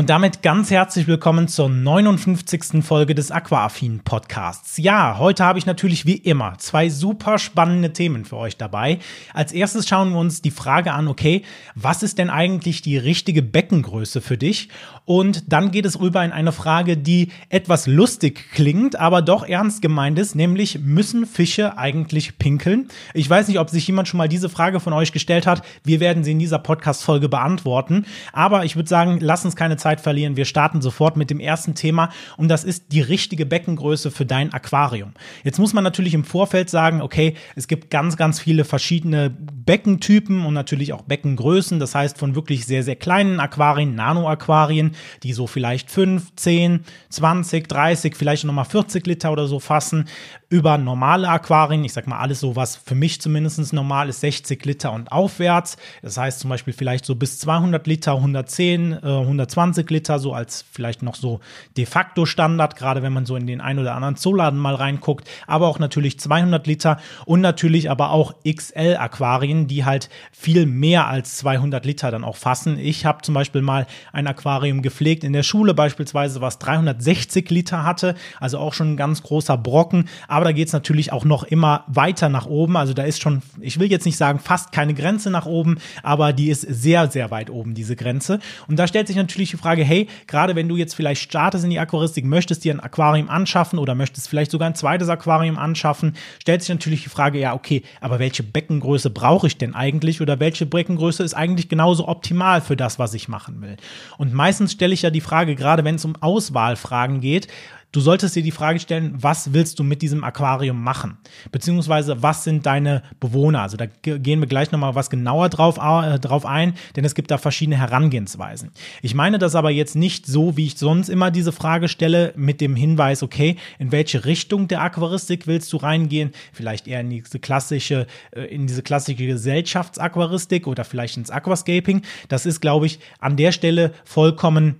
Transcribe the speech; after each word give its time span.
Und 0.00 0.08
damit 0.08 0.40
ganz 0.40 0.70
herzlich 0.70 1.06
willkommen 1.08 1.46
zur 1.46 1.68
59. 1.68 2.82
Folge 2.82 3.14
des 3.14 3.30
Aquaaffin 3.30 4.00
Podcasts. 4.00 4.78
Ja, 4.78 5.18
heute 5.18 5.44
habe 5.44 5.58
ich 5.58 5.66
natürlich 5.66 6.06
wie 6.06 6.16
immer 6.16 6.54
zwei 6.56 6.88
super 6.88 7.38
spannende 7.38 7.92
Themen 7.92 8.24
für 8.24 8.38
euch 8.38 8.56
dabei. 8.56 8.98
Als 9.34 9.52
erstes 9.52 9.86
schauen 9.86 10.12
wir 10.12 10.18
uns 10.18 10.40
die 10.40 10.52
Frage 10.52 10.94
an, 10.94 11.06
okay, 11.06 11.42
was 11.74 12.02
ist 12.02 12.16
denn 12.16 12.30
eigentlich 12.30 12.80
die 12.80 12.96
richtige 12.96 13.42
Beckengröße 13.42 14.22
für 14.22 14.38
dich? 14.38 14.70
Und 15.04 15.52
dann 15.52 15.70
geht 15.70 15.84
es 15.84 16.00
rüber 16.00 16.24
in 16.24 16.32
eine 16.32 16.52
Frage, 16.52 16.96
die 16.96 17.28
etwas 17.50 17.86
lustig 17.86 18.52
klingt, 18.54 18.96
aber 18.96 19.20
doch 19.20 19.46
ernst 19.46 19.82
gemeint 19.82 20.18
ist, 20.18 20.34
nämlich 20.34 20.78
müssen 20.78 21.26
Fische 21.26 21.76
eigentlich 21.76 22.38
pinkeln? 22.38 22.88
Ich 23.12 23.28
weiß 23.28 23.48
nicht, 23.48 23.58
ob 23.58 23.68
sich 23.68 23.86
jemand 23.86 24.08
schon 24.08 24.16
mal 24.16 24.28
diese 24.28 24.48
Frage 24.48 24.80
von 24.80 24.94
euch 24.94 25.12
gestellt 25.12 25.46
hat. 25.46 25.62
Wir 25.84 26.00
werden 26.00 26.24
sie 26.24 26.32
in 26.32 26.38
dieser 26.38 26.58
Podcast-Folge 26.58 27.28
beantworten. 27.28 28.06
Aber 28.32 28.64
ich 28.64 28.76
würde 28.76 28.88
sagen, 28.88 29.18
lass 29.20 29.44
uns 29.44 29.56
keine 29.56 29.76
Zeit 29.76 29.89
verlieren. 29.98 30.36
Wir 30.36 30.44
starten 30.44 30.82
sofort 30.82 31.16
mit 31.16 31.30
dem 31.30 31.40
ersten 31.40 31.74
Thema 31.74 32.10
und 32.36 32.48
das 32.48 32.64
ist 32.64 32.92
die 32.92 33.00
richtige 33.00 33.46
Beckengröße 33.46 34.10
für 34.10 34.26
dein 34.26 34.52
Aquarium. 34.52 35.14
Jetzt 35.42 35.58
muss 35.58 35.72
man 35.72 35.82
natürlich 35.82 36.12
im 36.12 36.24
Vorfeld 36.24 36.68
sagen, 36.68 37.00
okay, 37.00 37.34
es 37.56 37.66
gibt 37.66 37.90
ganz, 37.90 38.18
ganz 38.18 38.40
viele 38.40 38.64
verschiedene 38.64 39.30
Beckentypen 39.30 40.44
und 40.44 40.52
natürlich 40.52 40.92
auch 40.92 41.02
Beckengrößen. 41.02 41.80
Das 41.80 41.94
heißt, 41.94 42.18
von 42.18 42.34
wirklich 42.34 42.66
sehr, 42.66 42.82
sehr 42.82 42.96
kleinen 42.96 43.40
Aquarien, 43.40 43.94
Nano-Aquarien, 43.94 44.92
die 45.22 45.32
so 45.32 45.46
vielleicht 45.46 45.90
5, 45.90 46.34
10, 46.36 46.84
20, 47.08 47.68
30, 47.68 48.16
vielleicht 48.16 48.44
nochmal 48.44 48.64
40 48.66 49.06
Liter 49.06 49.32
oder 49.32 49.46
so 49.46 49.60
fassen, 49.60 50.06
über 50.50 50.78
normale 50.78 51.28
Aquarien, 51.28 51.84
ich 51.84 51.92
sag 51.92 52.08
mal 52.08 52.18
alles 52.18 52.40
so, 52.40 52.56
was 52.56 52.74
für 52.74 52.96
mich 52.96 53.20
zumindest 53.20 53.72
normal 53.72 54.08
ist, 54.08 54.20
60 54.20 54.64
Liter 54.64 54.92
und 54.92 55.12
aufwärts. 55.12 55.76
Das 56.02 56.18
heißt 56.18 56.40
zum 56.40 56.50
Beispiel 56.50 56.72
vielleicht 56.72 57.04
so 57.04 57.14
bis 57.14 57.38
200 57.38 57.86
Liter, 57.86 58.14
110, 58.16 58.92
äh, 58.92 58.96
120 59.06 59.79
Liter, 59.88 60.18
so 60.18 60.34
als 60.34 60.64
vielleicht 60.70 61.02
noch 61.02 61.14
so 61.14 61.40
de 61.76 61.86
facto 61.86 62.26
Standard, 62.26 62.76
gerade 62.76 63.02
wenn 63.02 63.12
man 63.12 63.24
so 63.24 63.36
in 63.36 63.46
den 63.46 63.60
ein 63.60 63.78
oder 63.78 63.94
anderen 63.94 64.16
Zooladen 64.16 64.58
mal 64.58 64.74
reinguckt, 64.74 65.28
aber 65.46 65.68
auch 65.68 65.78
natürlich 65.78 66.20
200 66.20 66.66
Liter 66.66 66.98
und 67.24 67.40
natürlich 67.40 67.90
aber 67.90 68.10
auch 68.10 68.34
XL-Aquarien, 68.46 69.66
die 69.66 69.84
halt 69.84 70.10
viel 70.32 70.66
mehr 70.66 71.06
als 71.06 71.36
200 71.38 71.84
Liter 71.86 72.10
dann 72.10 72.24
auch 72.24 72.36
fassen. 72.36 72.78
Ich 72.78 73.06
habe 73.06 73.22
zum 73.22 73.34
Beispiel 73.34 73.62
mal 73.62 73.86
ein 74.12 74.26
Aquarium 74.26 74.82
gepflegt 74.82 75.24
in 75.24 75.32
der 75.32 75.42
Schule 75.42 75.72
beispielsweise, 75.72 76.40
was 76.40 76.58
360 76.58 77.48
Liter 77.50 77.84
hatte, 77.84 78.14
also 78.40 78.58
auch 78.58 78.74
schon 78.74 78.92
ein 78.92 78.96
ganz 78.96 79.22
großer 79.22 79.56
Brocken, 79.56 80.08
aber 80.28 80.44
da 80.44 80.52
geht 80.52 80.66
es 80.66 80.72
natürlich 80.72 81.12
auch 81.12 81.24
noch 81.24 81.44
immer 81.44 81.84
weiter 81.86 82.28
nach 82.28 82.46
oben, 82.46 82.76
also 82.76 82.92
da 82.92 83.04
ist 83.04 83.22
schon, 83.22 83.42
ich 83.60 83.78
will 83.78 83.90
jetzt 83.90 84.04
nicht 84.04 84.16
sagen 84.16 84.40
fast 84.40 84.72
keine 84.72 84.94
Grenze 84.94 85.30
nach 85.30 85.46
oben, 85.46 85.78
aber 86.02 86.32
die 86.32 86.48
ist 86.48 86.62
sehr, 86.62 87.10
sehr 87.10 87.30
weit 87.30 87.50
oben, 87.50 87.74
diese 87.74 87.96
Grenze. 87.96 88.40
Und 88.66 88.78
da 88.78 88.86
stellt 88.86 89.06
sich 89.06 89.16
natürlich 89.16 89.50
Frage, 89.60 89.84
hey, 89.84 90.08
gerade 90.26 90.56
wenn 90.56 90.68
du 90.68 90.76
jetzt 90.76 90.94
vielleicht 90.94 91.22
startest 91.22 91.64
in 91.64 91.70
die 91.70 91.78
Aquaristik, 91.78 92.24
möchtest 92.24 92.64
dir 92.64 92.74
ein 92.74 92.80
Aquarium 92.80 93.28
anschaffen 93.28 93.78
oder 93.78 93.94
möchtest 93.94 94.28
vielleicht 94.28 94.50
sogar 94.50 94.68
ein 94.68 94.74
zweites 94.74 95.08
Aquarium 95.08 95.58
anschaffen, 95.58 96.16
stellt 96.40 96.62
sich 96.62 96.70
natürlich 96.70 97.02
die 97.02 97.08
Frage, 97.08 97.38
ja, 97.38 97.54
okay, 97.54 97.82
aber 98.00 98.18
welche 98.18 98.42
Beckengröße 98.42 99.10
brauche 99.10 99.46
ich 99.46 99.58
denn 99.58 99.74
eigentlich 99.74 100.20
oder 100.20 100.40
welche 100.40 100.66
Beckengröße 100.66 101.22
ist 101.22 101.34
eigentlich 101.34 101.68
genauso 101.68 102.08
optimal 102.08 102.60
für 102.60 102.76
das, 102.76 102.98
was 102.98 103.14
ich 103.14 103.28
machen 103.28 103.60
will? 103.60 103.76
Und 104.18 104.32
meistens 104.32 104.72
stelle 104.72 104.94
ich 104.94 105.02
ja 105.02 105.10
die 105.10 105.20
Frage, 105.20 105.54
gerade 105.54 105.84
wenn 105.84 105.96
es 105.96 106.04
um 106.04 106.16
Auswahlfragen 106.20 107.20
geht, 107.20 107.48
Du 107.92 107.98
solltest 107.98 108.36
dir 108.36 108.42
die 108.44 108.52
Frage 108.52 108.78
stellen, 108.78 109.14
was 109.16 109.52
willst 109.52 109.80
du 109.80 109.82
mit 109.82 110.00
diesem 110.00 110.22
Aquarium 110.22 110.80
machen? 110.80 111.18
Beziehungsweise, 111.50 112.22
was 112.22 112.44
sind 112.44 112.64
deine 112.64 113.02
Bewohner? 113.18 113.62
Also 113.62 113.76
da 113.76 113.86
gehen 113.86 114.38
wir 114.38 114.46
gleich 114.46 114.70
nochmal 114.70 114.94
was 114.94 115.10
genauer 115.10 115.48
drauf, 115.48 115.78
äh, 115.78 116.20
drauf 116.20 116.46
ein, 116.46 116.74
denn 116.94 117.04
es 117.04 117.16
gibt 117.16 117.32
da 117.32 117.38
verschiedene 117.38 117.76
Herangehensweisen. 117.78 118.70
Ich 119.02 119.16
meine 119.16 119.38
das 119.38 119.56
aber 119.56 119.70
jetzt 119.70 119.96
nicht 119.96 120.26
so, 120.26 120.56
wie 120.56 120.66
ich 120.66 120.78
sonst 120.78 121.08
immer 121.08 121.32
diese 121.32 121.50
Frage 121.50 121.88
stelle, 121.88 122.32
mit 122.36 122.60
dem 122.60 122.76
Hinweis, 122.76 123.24
okay, 123.24 123.56
in 123.80 123.90
welche 123.90 124.24
Richtung 124.24 124.68
der 124.68 124.82
Aquaristik 124.82 125.48
willst 125.48 125.72
du 125.72 125.78
reingehen? 125.78 126.30
Vielleicht 126.52 126.86
eher 126.86 127.00
in 127.00 127.10
diese 127.10 127.40
klassische, 127.40 128.06
äh, 128.30 128.42
in 128.42 128.68
diese 128.68 128.82
klassische 128.82 129.26
Gesellschaftsaquaristik 129.26 130.68
oder 130.68 130.84
vielleicht 130.84 131.16
ins 131.16 131.30
Aquascaping. 131.30 132.02
Das 132.28 132.46
ist, 132.46 132.60
glaube 132.60 132.86
ich, 132.86 133.00
an 133.18 133.36
der 133.36 133.50
Stelle 133.50 133.92
vollkommen 134.04 134.76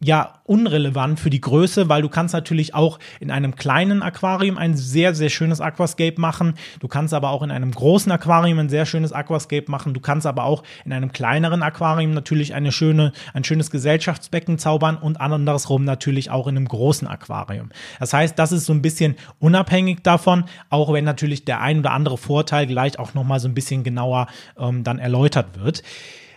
ja 0.00 0.34
unrelevant 0.44 1.18
für 1.18 1.28
die 1.30 1.40
Größe, 1.40 1.88
weil 1.88 2.02
du 2.02 2.08
kannst 2.08 2.32
natürlich 2.32 2.74
auch 2.74 2.98
in 3.20 3.30
einem 3.30 3.56
kleinen 3.56 4.02
Aquarium 4.02 4.56
ein 4.56 4.76
sehr, 4.76 5.14
sehr 5.14 5.28
schönes 5.28 5.60
Aquascape 5.60 6.20
machen. 6.20 6.54
Du 6.80 6.88
kannst 6.88 7.12
aber 7.12 7.30
auch 7.30 7.42
in 7.42 7.50
einem 7.50 7.72
großen 7.72 8.10
Aquarium 8.12 8.58
ein 8.58 8.68
sehr 8.68 8.86
schönes 8.86 9.12
Aquascape 9.12 9.70
machen. 9.70 9.94
Du 9.94 10.00
kannst 10.00 10.26
aber 10.26 10.44
auch 10.44 10.62
in 10.84 10.92
einem 10.92 11.12
kleineren 11.12 11.62
Aquarium 11.62 12.12
natürlich 12.12 12.54
eine 12.54 12.70
schöne, 12.70 13.12
ein 13.34 13.44
schönes 13.44 13.70
Gesellschaftsbecken 13.70 14.58
zaubern 14.58 14.96
und 14.96 15.20
andersrum 15.20 15.84
natürlich 15.84 16.30
auch 16.30 16.46
in 16.46 16.56
einem 16.56 16.68
großen 16.68 17.08
Aquarium. 17.08 17.70
Das 17.98 18.12
heißt, 18.12 18.38
das 18.38 18.52
ist 18.52 18.66
so 18.66 18.72
ein 18.72 18.82
bisschen 18.82 19.16
unabhängig 19.40 20.02
davon, 20.02 20.44
auch 20.70 20.92
wenn 20.92 21.04
natürlich 21.04 21.44
der 21.44 21.60
ein 21.60 21.80
oder 21.80 21.90
andere 21.90 22.18
Vorteil 22.18 22.66
gleich 22.66 22.98
auch 22.98 23.14
nochmal 23.14 23.40
so 23.40 23.48
ein 23.48 23.54
bisschen 23.54 23.82
genauer 23.82 24.28
ähm, 24.58 24.84
dann 24.84 24.98
erläutert 24.98 25.58
wird. 25.58 25.82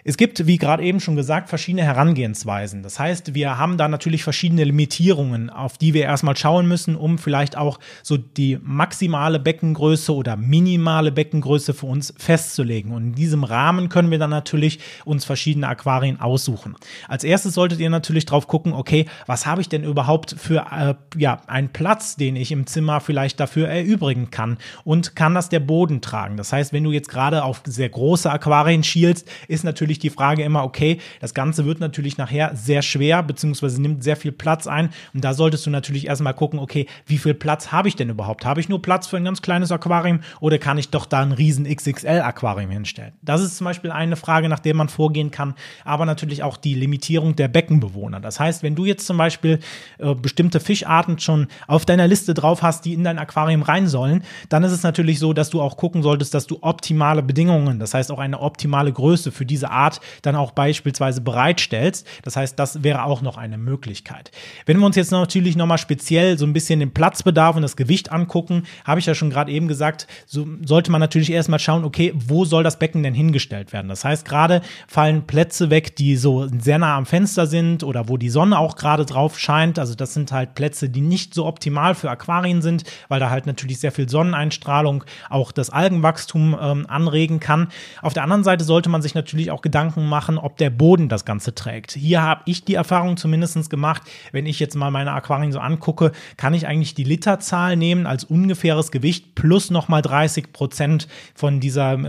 Es 0.03 0.17
gibt, 0.17 0.47
wie 0.47 0.57
gerade 0.57 0.83
eben 0.83 0.99
schon 0.99 1.15
gesagt, 1.15 1.49
verschiedene 1.49 1.83
Herangehensweisen. 1.83 2.83
Das 2.83 2.99
heißt, 2.99 3.35
wir 3.35 3.57
haben 3.57 3.77
da 3.77 3.87
natürlich 3.87 4.23
verschiedene 4.23 4.63
Limitierungen, 4.63 5.49
auf 5.49 5.77
die 5.77 5.93
wir 5.93 6.03
erstmal 6.03 6.35
schauen 6.35 6.67
müssen, 6.67 6.95
um 6.95 7.17
vielleicht 7.17 7.57
auch 7.57 7.79
so 8.03 8.17
die 8.17 8.57
maximale 8.61 9.39
Beckengröße 9.39 10.13
oder 10.13 10.37
minimale 10.37 11.11
Beckengröße 11.11 11.73
für 11.73 11.85
uns 11.85 12.13
festzulegen. 12.17 12.91
Und 12.91 13.03
in 13.03 13.15
diesem 13.15 13.43
Rahmen 13.43 13.89
können 13.89 14.11
wir 14.11 14.19
dann 14.19 14.29
natürlich 14.29 14.79
uns 15.05 15.25
verschiedene 15.25 15.67
Aquarien 15.67 16.19
aussuchen. 16.19 16.75
Als 17.07 17.23
erstes 17.23 17.53
solltet 17.53 17.79
ihr 17.79 17.89
natürlich 17.89 18.25
drauf 18.25 18.47
gucken, 18.47 18.73
okay, 18.73 19.05
was 19.27 19.45
habe 19.45 19.61
ich 19.61 19.69
denn 19.69 19.83
überhaupt 19.83 20.35
für 20.37 20.65
äh, 20.71 20.95
ja, 21.19 21.41
einen 21.47 21.69
Platz, 21.69 22.15
den 22.15 22.35
ich 22.35 22.51
im 22.51 22.65
Zimmer 22.65 23.01
vielleicht 23.01 23.39
dafür 23.39 23.67
erübrigen 23.67 24.31
kann 24.31 24.57
und 24.83 25.15
kann 25.15 25.35
das 25.35 25.49
der 25.49 25.59
Boden 25.59 26.01
tragen? 26.01 26.37
Das 26.37 26.51
heißt, 26.51 26.73
wenn 26.73 26.83
du 26.83 26.91
jetzt 26.91 27.09
gerade 27.09 27.43
auf 27.43 27.61
sehr 27.65 27.89
große 27.89 28.31
Aquarien 28.31 28.83
schielst, 28.83 29.29
ist 29.47 29.63
natürlich 29.63 29.90
natürlich 29.91 29.99
die 29.99 30.09
Frage 30.09 30.43
immer, 30.43 30.63
okay, 30.63 30.99
das 31.19 31.33
Ganze 31.33 31.65
wird 31.65 31.81
natürlich 31.81 32.17
nachher 32.17 32.55
sehr 32.55 32.81
schwer, 32.81 33.23
beziehungsweise 33.23 33.81
nimmt 33.81 34.03
sehr 34.03 34.15
viel 34.15 34.31
Platz 34.31 34.67
ein. 34.67 34.89
Und 35.13 35.23
da 35.23 35.33
solltest 35.33 35.65
du 35.65 35.69
natürlich 35.69 36.07
erstmal 36.07 36.33
gucken, 36.33 36.59
okay, 36.59 36.87
wie 37.05 37.17
viel 37.17 37.33
Platz 37.33 37.71
habe 37.71 37.89
ich 37.89 37.95
denn 37.97 38.09
überhaupt? 38.09 38.45
Habe 38.45 38.61
ich 38.61 38.69
nur 38.69 38.81
Platz 38.81 39.07
für 39.07 39.17
ein 39.17 39.25
ganz 39.25 39.41
kleines 39.41 39.71
Aquarium 39.71 40.21
oder 40.39 40.57
kann 40.59 40.77
ich 40.77 40.89
doch 40.89 41.05
da 41.05 41.21
ein 41.21 41.33
riesen 41.33 41.65
XXL-Aquarium 41.65 42.71
hinstellen? 42.71 43.13
Das 43.21 43.41
ist 43.41 43.57
zum 43.57 43.65
Beispiel 43.65 43.91
eine 43.91 44.15
Frage, 44.15 44.47
nach 44.47 44.59
der 44.59 44.75
man 44.75 44.87
vorgehen 44.87 45.31
kann, 45.31 45.55
aber 45.83 46.05
natürlich 46.05 46.43
auch 46.43 46.55
die 46.55 46.73
Limitierung 46.73 47.35
der 47.35 47.49
Beckenbewohner. 47.49 48.21
Das 48.21 48.39
heißt, 48.39 48.63
wenn 48.63 48.75
du 48.75 48.85
jetzt 48.85 49.05
zum 49.05 49.17
Beispiel 49.17 49.59
äh, 49.97 50.15
bestimmte 50.15 50.61
Fischarten 50.61 51.19
schon 51.19 51.47
auf 51.67 51.85
deiner 51.85 52.07
Liste 52.07 52.33
drauf 52.33 52.61
hast, 52.61 52.85
die 52.85 52.93
in 52.93 53.03
dein 53.03 53.19
Aquarium 53.19 53.61
rein 53.61 53.87
sollen, 53.87 54.23
dann 54.47 54.63
ist 54.63 54.71
es 54.71 54.83
natürlich 54.83 55.19
so, 55.19 55.33
dass 55.33 55.49
du 55.49 55.61
auch 55.61 55.75
gucken 55.75 56.01
solltest, 56.01 56.33
dass 56.33 56.47
du 56.47 56.59
optimale 56.61 57.23
Bedingungen, 57.23 57.79
das 57.79 57.93
heißt 57.93 58.11
auch 58.11 58.19
eine 58.19 58.39
optimale 58.39 58.93
Größe 58.93 59.31
für 59.31 59.45
diese 59.45 59.69
Art 59.69 59.80
Art 59.81 59.99
dann 60.21 60.35
auch 60.35 60.51
beispielsweise 60.51 61.21
bereitstellst. 61.21 62.07
Das 62.23 62.35
heißt, 62.35 62.57
das 62.59 62.83
wäre 62.83 63.03
auch 63.05 63.21
noch 63.21 63.37
eine 63.37 63.57
Möglichkeit. 63.57 64.31
Wenn 64.65 64.79
wir 64.79 64.85
uns 64.85 64.95
jetzt 64.95 65.11
natürlich 65.11 65.55
nochmal 65.55 65.77
speziell 65.77 66.37
so 66.37 66.45
ein 66.45 66.53
bisschen 66.53 66.79
den 66.79 66.93
Platzbedarf 66.93 67.55
und 67.55 67.61
das 67.61 67.75
Gewicht 67.75 68.11
angucken, 68.11 68.63
habe 68.85 68.99
ich 68.99 69.05
ja 69.05 69.15
schon 69.15 69.29
gerade 69.29 69.51
eben 69.51 69.67
gesagt, 69.67 70.07
so 70.25 70.47
sollte 70.65 70.91
man 70.91 71.01
natürlich 71.01 71.31
erstmal 71.31 71.59
schauen, 71.59 71.83
okay, 71.83 72.13
wo 72.15 72.45
soll 72.45 72.63
das 72.63 72.79
Becken 72.79 73.03
denn 73.03 73.13
hingestellt 73.13 73.73
werden? 73.73 73.89
Das 73.89 74.05
heißt, 74.05 74.25
gerade 74.25 74.61
fallen 74.87 75.25
Plätze 75.27 75.69
weg, 75.69 75.95
die 75.95 76.15
so 76.15 76.47
sehr 76.59 76.77
nah 76.77 76.97
am 76.97 77.05
Fenster 77.05 77.47
sind 77.47 77.83
oder 77.83 78.07
wo 78.07 78.17
die 78.17 78.29
Sonne 78.29 78.59
auch 78.59 78.75
gerade 78.75 79.05
drauf 79.05 79.39
scheint. 79.39 79.79
Also 79.79 79.95
das 79.95 80.13
sind 80.13 80.31
halt 80.31 80.55
Plätze, 80.55 80.89
die 80.89 81.01
nicht 81.01 81.33
so 81.33 81.45
optimal 81.45 81.95
für 81.95 82.09
Aquarien 82.09 82.61
sind, 82.61 82.83
weil 83.07 83.19
da 83.19 83.29
halt 83.29 83.45
natürlich 83.45 83.79
sehr 83.79 83.91
viel 83.91 84.09
Sonneneinstrahlung 84.09 85.03
auch 85.29 85.51
das 85.51 85.69
Algenwachstum 85.69 86.57
ähm, 86.59 86.85
anregen 86.87 87.39
kann. 87.39 87.69
Auf 88.01 88.13
der 88.13 88.23
anderen 88.23 88.43
Seite 88.43 88.63
sollte 88.63 88.89
man 88.89 89.01
sich 89.01 89.15
natürlich 89.15 89.51
auch 89.51 89.61
Gedanken 89.71 90.09
machen, 90.09 90.37
ob 90.37 90.57
der 90.57 90.69
Boden 90.69 91.07
das 91.07 91.23
Ganze 91.23 91.55
trägt. 91.55 91.93
Hier 91.93 92.21
habe 92.21 92.41
ich 92.45 92.65
die 92.65 92.75
Erfahrung 92.75 93.15
zumindest 93.15 93.69
gemacht, 93.69 94.01
wenn 94.33 94.45
ich 94.45 94.59
jetzt 94.59 94.75
mal 94.75 94.91
meine 94.91 95.13
Aquarien 95.13 95.53
so 95.53 95.59
angucke, 95.59 96.11
kann 96.35 96.53
ich 96.53 96.67
eigentlich 96.67 96.93
die 96.93 97.05
Literzahl 97.05 97.77
nehmen 97.77 98.05
als 98.05 98.25
ungefähres 98.25 98.91
Gewicht 98.91 99.33
plus 99.33 99.71
nochmal 99.71 100.01
30 100.01 100.51
Prozent 100.51 101.07
von, 101.35 101.61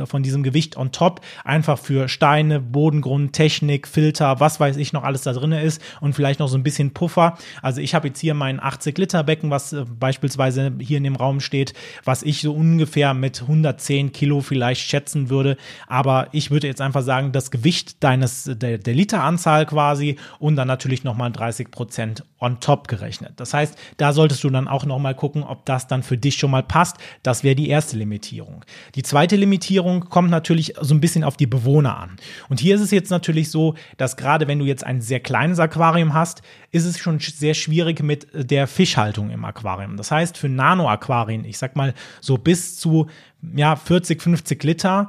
von 0.06 0.22
diesem 0.24 0.42
Gewicht 0.42 0.76
on 0.76 0.90
top, 0.90 1.20
einfach 1.44 1.78
für 1.78 2.08
Steine, 2.08 2.58
Bodengrund, 2.58 3.32
Technik, 3.32 3.86
Filter, 3.86 4.40
was 4.40 4.58
weiß 4.58 4.76
ich 4.76 4.92
noch 4.92 5.04
alles 5.04 5.22
da 5.22 5.32
drin 5.32 5.52
ist 5.52 5.80
und 6.00 6.14
vielleicht 6.14 6.40
noch 6.40 6.48
so 6.48 6.58
ein 6.58 6.64
bisschen 6.64 6.92
Puffer. 6.92 7.38
Also 7.62 7.80
ich 7.80 7.94
habe 7.94 8.08
jetzt 8.08 8.18
hier 8.18 8.34
mein 8.34 8.60
80 8.60 8.98
Liter 8.98 9.22
Becken, 9.22 9.50
was 9.50 9.72
äh, 9.72 9.84
beispielsweise 10.00 10.72
hier 10.80 10.98
in 10.98 11.04
dem 11.04 11.14
Raum 11.14 11.38
steht, 11.38 11.74
was 12.02 12.24
ich 12.24 12.40
so 12.40 12.52
ungefähr 12.52 13.14
mit 13.14 13.42
110 13.42 14.10
Kilo 14.10 14.40
vielleicht 14.40 14.80
schätzen 14.80 15.30
würde. 15.30 15.56
Aber 15.86 16.26
ich 16.32 16.50
würde 16.50 16.66
jetzt 16.66 16.80
einfach 16.80 17.02
sagen, 17.02 17.30
das 17.30 17.51
Gewicht 17.52 18.02
deines, 18.02 18.50
der, 18.52 18.78
der 18.78 18.94
Literanzahl 18.94 19.66
quasi 19.66 20.16
und 20.40 20.56
dann 20.56 20.66
natürlich 20.66 21.04
nochmal 21.04 21.30
30 21.30 21.70
Prozent 21.70 22.24
on 22.40 22.58
top 22.58 22.88
gerechnet. 22.88 23.34
Das 23.36 23.54
heißt, 23.54 23.78
da 23.98 24.12
solltest 24.12 24.42
du 24.42 24.50
dann 24.50 24.66
auch 24.66 24.84
nochmal 24.84 25.14
gucken, 25.14 25.44
ob 25.44 25.64
das 25.66 25.86
dann 25.86 26.02
für 26.02 26.18
dich 26.18 26.36
schon 26.36 26.50
mal 26.50 26.64
passt. 26.64 26.96
Das 27.22 27.44
wäre 27.44 27.54
die 27.54 27.68
erste 27.68 27.96
Limitierung. 27.96 28.64
Die 28.96 29.02
zweite 29.04 29.36
Limitierung 29.36 30.08
kommt 30.08 30.30
natürlich 30.30 30.74
so 30.80 30.94
ein 30.94 31.00
bisschen 31.00 31.22
auf 31.22 31.36
die 31.36 31.46
Bewohner 31.46 31.98
an. 31.98 32.16
Und 32.48 32.58
hier 32.58 32.74
ist 32.74 32.80
es 32.80 32.90
jetzt 32.90 33.10
natürlich 33.10 33.50
so, 33.50 33.74
dass 33.98 34.16
gerade 34.16 34.48
wenn 34.48 34.58
du 34.58 34.64
jetzt 34.64 34.84
ein 34.84 35.00
sehr 35.00 35.20
kleines 35.20 35.60
Aquarium 35.60 36.14
hast, 36.14 36.42
ist 36.72 36.86
es 36.86 36.98
schon 36.98 37.20
sehr 37.20 37.54
schwierig 37.54 38.02
mit 38.02 38.26
der 38.32 38.66
Fischhaltung 38.66 39.30
im 39.30 39.44
Aquarium. 39.44 39.98
Das 39.98 40.10
heißt, 40.10 40.38
für 40.38 40.48
Nano-Aquarien, 40.48 41.44
ich 41.44 41.58
sag 41.58 41.76
mal 41.76 41.92
so 42.20 42.38
bis 42.38 42.78
zu 42.78 43.06
ja, 43.54 43.76
40, 43.76 44.22
50 44.22 44.62
Liter. 44.64 45.08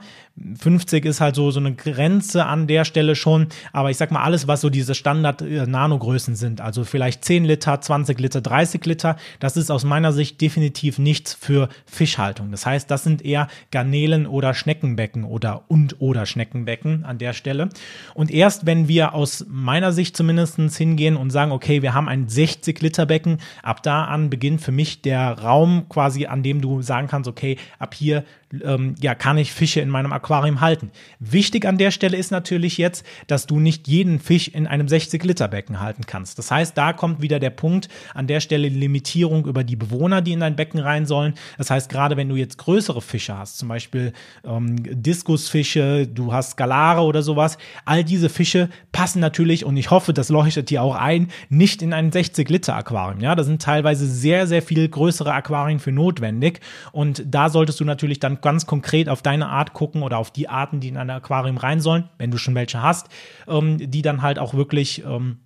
50 0.57 1.05
ist 1.05 1.21
halt 1.21 1.35
so, 1.35 1.51
so 1.51 1.59
eine 1.59 1.75
Grenze 1.75 2.45
an 2.45 2.65
der 2.65 2.85
Stelle 2.85 3.15
schon. 3.15 3.47
Aber 3.71 3.91
ich 3.91 3.97
sag 3.97 4.09
mal, 4.11 4.23
alles, 4.23 4.47
was 4.47 4.61
so 4.61 4.69
diese 4.71 4.95
Standard-Nanogrößen 4.95 6.35
sind, 6.35 6.59
also 6.59 6.83
vielleicht 6.83 7.23
10 7.23 7.45
Liter, 7.45 7.79
20 7.79 8.19
Liter, 8.19 8.41
30 8.41 8.83
Liter, 8.85 9.15
das 9.39 9.57
ist 9.57 9.69
aus 9.69 9.83
meiner 9.83 10.11
Sicht 10.11 10.41
definitiv 10.41 10.97
nichts 10.97 11.35
für 11.35 11.69
Fischhaltung. 11.85 12.49
Das 12.49 12.65
heißt, 12.65 12.89
das 12.89 13.03
sind 13.03 13.23
eher 13.23 13.47
Garnelen 13.69 14.25
oder 14.25 14.55
Schneckenbecken 14.55 15.23
oder 15.23 15.65
und 15.67 16.01
oder 16.01 16.25
Schneckenbecken 16.25 17.05
an 17.05 17.19
der 17.19 17.33
Stelle. 17.33 17.69
Und 18.15 18.31
erst 18.31 18.65
wenn 18.65 18.87
wir 18.87 19.13
aus 19.13 19.45
meiner 19.47 19.91
Sicht 19.91 20.17
zumindest 20.17 20.57
hingehen 20.75 21.15
und 21.15 21.29
sagen, 21.29 21.51
okay, 21.51 21.83
wir 21.83 21.93
haben 21.93 22.09
ein 22.09 22.27
60 22.27 22.81
Liter 22.81 23.05
Becken, 23.05 23.37
ab 23.61 23.83
da 23.83 24.05
an 24.05 24.31
beginnt 24.31 24.61
für 24.61 24.71
mich 24.71 25.01
der 25.03 25.39
Raum 25.39 25.87
quasi, 25.89 26.25
an 26.25 26.41
dem 26.41 26.59
du 26.59 26.81
sagen 26.81 27.07
kannst, 27.07 27.29
okay, 27.29 27.57
ab 27.77 27.93
hier 27.93 28.23
ähm, 28.63 28.95
ja, 28.99 29.15
kann 29.15 29.37
ich 29.37 29.51
Fische 29.51 29.79
in 29.79 29.89
meinem 29.89 30.13
Aquarium 30.13 30.61
halten. 30.61 30.91
Wichtig 31.19 31.65
an 31.65 31.77
der 31.77 31.91
Stelle 31.91 32.17
ist 32.17 32.31
natürlich 32.31 32.77
jetzt, 32.77 33.05
dass 33.27 33.47
du 33.47 33.59
nicht 33.59 33.87
jeden 33.87 34.19
Fisch 34.19 34.47
in 34.47 34.67
einem 34.67 34.87
60-Liter-Becken 34.87 35.79
halten 35.79 36.03
kannst. 36.05 36.37
Das 36.37 36.51
heißt, 36.51 36.77
da 36.77 36.93
kommt 36.93 37.21
wieder 37.21 37.39
der 37.39 37.49
Punkt, 37.49 37.89
an 38.13 38.27
der 38.27 38.39
Stelle 38.39 38.67
Limitierung 38.67 39.45
über 39.45 39.63
die 39.63 39.75
Bewohner, 39.75 40.21
die 40.21 40.33
in 40.33 40.39
dein 40.39 40.55
Becken 40.55 40.79
rein 40.79 41.05
sollen. 41.05 41.33
Das 41.57 41.69
heißt, 41.69 41.89
gerade 41.89 42.17
wenn 42.17 42.29
du 42.29 42.35
jetzt 42.35 42.57
größere 42.57 43.01
Fische 43.01 43.37
hast, 43.37 43.57
zum 43.57 43.69
Beispiel 43.69 44.13
ähm, 44.45 44.75
Diskusfische, 44.83 46.07
du 46.07 46.33
hast 46.33 46.51
Skalare 46.51 47.01
oder 47.01 47.21
sowas, 47.21 47.57
all 47.85 48.03
diese 48.03 48.29
Fische 48.29 48.69
passen 48.91 49.19
natürlich, 49.19 49.65
und 49.65 49.77
ich 49.77 49.91
hoffe, 49.91 50.13
das 50.13 50.29
leuchtet 50.29 50.69
dir 50.69 50.81
auch 50.81 50.95
ein, 50.95 51.29
nicht 51.49 51.81
in 51.81 51.93
ein 51.93 52.11
60-Liter-Aquarium. 52.11 53.21
Ja, 53.21 53.35
da 53.35 53.43
sind 53.43 53.61
teilweise 53.61 54.07
sehr, 54.07 54.47
sehr 54.47 54.61
viel 54.61 54.87
größere 54.87 55.33
Aquarien 55.33 55.79
für 55.79 55.91
notwendig. 55.91 56.59
Und 56.91 57.23
da 57.25 57.49
solltest 57.49 57.79
du 57.79 57.85
natürlich 57.85 58.19
dann 58.19 58.41
ganz 58.43 58.67
konkret 58.67 59.09
auf 59.09 59.23
deine 59.23 59.47
Art 59.47 59.73
gucken 59.73 60.03
oder 60.03 60.19
auf 60.19 60.29
die 60.29 60.47
Arten, 60.47 60.79
die 60.79 60.89
in 60.89 60.97
ein 60.97 61.09
Aquarium 61.09 61.57
rein 61.57 61.79
sollen, 61.79 62.09
wenn 62.19 62.29
du 62.29 62.37
schon 62.37 62.53
welche 62.53 62.83
hast, 62.83 63.09
ähm, 63.47 63.77
die 63.79 64.03
dann 64.03 64.21
halt 64.21 64.37
auch 64.37 64.53
wirklich 64.53 65.03
ähm, 65.03 65.39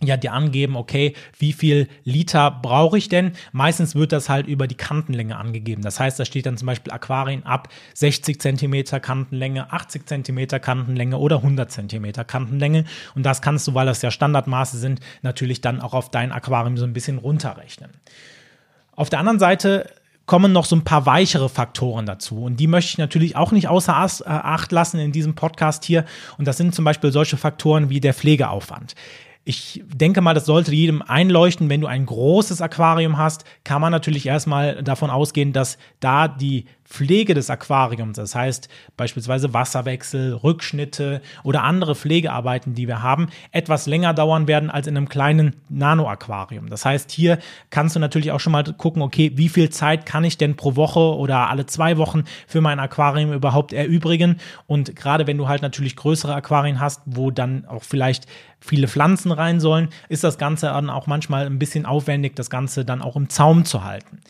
ja, 0.00 0.16
dir 0.16 0.32
angeben, 0.32 0.76
okay, 0.76 1.14
wie 1.38 1.52
viel 1.52 1.88
Liter 2.04 2.50
brauche 2.50 2.96
ich 2.96 3.08
denn? 3.08 3.32
Meistens 3.50 3.96
wird 3.96 4.12
das 4.12 4.28
halt 4.28 4.46
über 4.46 4.68
die 4.68 4.76
Kantenlänge 4.76 5.36
angegeben. 5.36 5.82
Das 5.82 5.98
heißt, 5.98 6.20
da 6.20 6.24
steht 6.24 6.46
dann 6.46 6.56
zum 6.56 6.66
Beispiel 6.66 6.92
Aquarien 6.92 7.44
ab 7.44 7.68
60 7.94 8.40
Zentimeter 8.40 9.00
Kantenlänge, 9.00 9.72
80 9.72 10.06
Zentimeter 10.06 10.60
Kantenlänge 10.60 11.18
oder 11.18 11.36
100 11.38 11.70
Zentimeter 11.70 12.24
Kantenlänge. 12.24 12.84
Und 13.16 13.26
das 13.26 13.42
kannst 13.42 13.66
du, 13.66 13.74
weil 13.74 13.86
das 13.86 14.00
ja 14.02 14.12
Standardmaße 14.12 14.78
sind, 14.78 15.00
natürlich 15.22 15.60
dann 15.60 15.80
auch 15.80 15.94
auf 15.94 16.10
dein 16.10 16.30
Aquarium 16.30 16.76
so 16.76 16.84
ein 16.84 16.92
bisschen 16.92 17.18
runterrechnen. 17.18 17.90
Auf 18.92 19.10
der 19.10 19.18
anderen 19.18 19.40
Seite 19.40 19.90
kommen 20.28 20.52
noch 20.52 20.66
so 20.66 20.76
ein 20.76 20.84
paar 20.84 21.06
weichere 21.06 21.48
Faktoren 21.48 22.06
dazu. 22.06 22.44
Und 22.44 22.60
die 22.60 22.68
möchte 22.68 22.90
ich 22.90 22.98
natürlich 22.98 23.34
auch 23.34 23.50
nicht 23.50 23.66
außer 23.66 23.92
äh, 23.92 24.28
Acht 24.28 24.70
lassen 24.70 25.00
in 25.00 25.10
diesem 25.10 25.34
Podcast 25.34 25.84
hier. 25.84 26.04
Und 26.36 26.46
das 26.46 26.56
sind 26.56 26.74
zum 26.74 26.84
Beispiel 26.84 27.10
solche 27.10 27.36
Faktoren 27.36 27.90
wie 27.90 27.98
der 27.98 28.14
Pflegeaufwand. 28.14 28.94
Ich 29.44 29.82
denke 29.86 30.20
mal, 30.20 30.34
das 30.34 30.44
sollte 30.44 30.72
jedem 30.74 31.00
einleuchten. 31.00 31.70
Wenn 31.70 31.80
du 31.80 31.86
ein 31.86 32.04
großes 32.04 32.60
Aquarium 32.60 33.16
hast, 33.16 33.44
kann 33.64 33.80
man 33.80 33.90
natürlich 33.90 34.26
erstmal 34.26 34.82
davon 34.82 35.08
ausgehen, 35.08 35.54
dass 35.54 35.78
da 36.00 36.28
die 36.28 36.66
Pflege 36.88 37.34
des 37.34 37.50
Aquariums, 37.50 38.16
das 38.16 38.34
heißt 38.34 38.68
beispielsweise 38.96 39.52
Wasserwechsel, 39.52 40.32
Rückschnitte 40.32 41.20
oder 41.44 41.62
andere 41.62 41.94
Pflegearbeiten, 41.94 42.74
die 42.74 42.88
wir 42.88 43.02
haben, 43.02 43.28
etwas 43.52 43.86
länger 43.86 44.14
dauern 44.14 44.48
werden 44.48 44.70
als 44.70 44.86
in 44.86 44.96
einem 44.96 45.08
kleinen 45.08 45.56
Nano-Aquarium. 45.68 46.70
Das 46.70 46.86
heißt, 46.86 47.10
hier 47.10 47.38
kannst 47.68 47.94
du 47.94 48.00
natürlich 48.00 48.32
auch 48.32 48.40
schon 48.40 48.52
mal 48.52 48.64
gucken, 48.64 49.02
okay, 49.02 49.32
wie 49.34 49.50
viel 49.50 49.68
Zeit 49.68 50.06
kann 50.06 50.24
ich 50.24 50.38
denn 50.38 50.56
pro 50.56 50.76
Woche 50.76 51.00
oder 51.00 51.50
alle 51.50 51.66
zwei 51.66 51.98
Wochen 51.98 52.24
für 52.46 52.62
mein 52.62 52.80
Aquarium 52.80 53.34
überhaupt 53.34 53.74
erübrigen? 53.74 54.38
Und 54.66 54.96
gerade 54.96 55.26
wenn 55.26 55.36
du 55.36 55.46
halt 55.46 55.60
natürlich 55.60 55.94
größere 55.94 56.34
Aquarien 56.34 56.80
hast, 56.80 57.02
wo 57.04 57.30
dann 57.30 57.66
auch 57.66 57.82
vielleicht 57.82 58.26
viele 58.60 58.88
Pflanzen 58.88 59.30
rein 59.30 59.60
sollen, 59.60 59.88
ist 60.08 60.24
das 60.24 60.38
Ganze 60.38 60.66
dann 60.66 60.88
auch 60.88 61.06
manchmal 61.06 61.46
ein 61.46 61.58
bisschen 61.58 61.84
aufwendig, 61.84 62.34
das 62.34 62.48
Ganze 62.48 62.86
dann 62.86 63.02
auch 63.02 63.16
im 63.16 63.28
Zaum 63.28 63.66
zu 63.66 63.84
halten. 63.84 64.20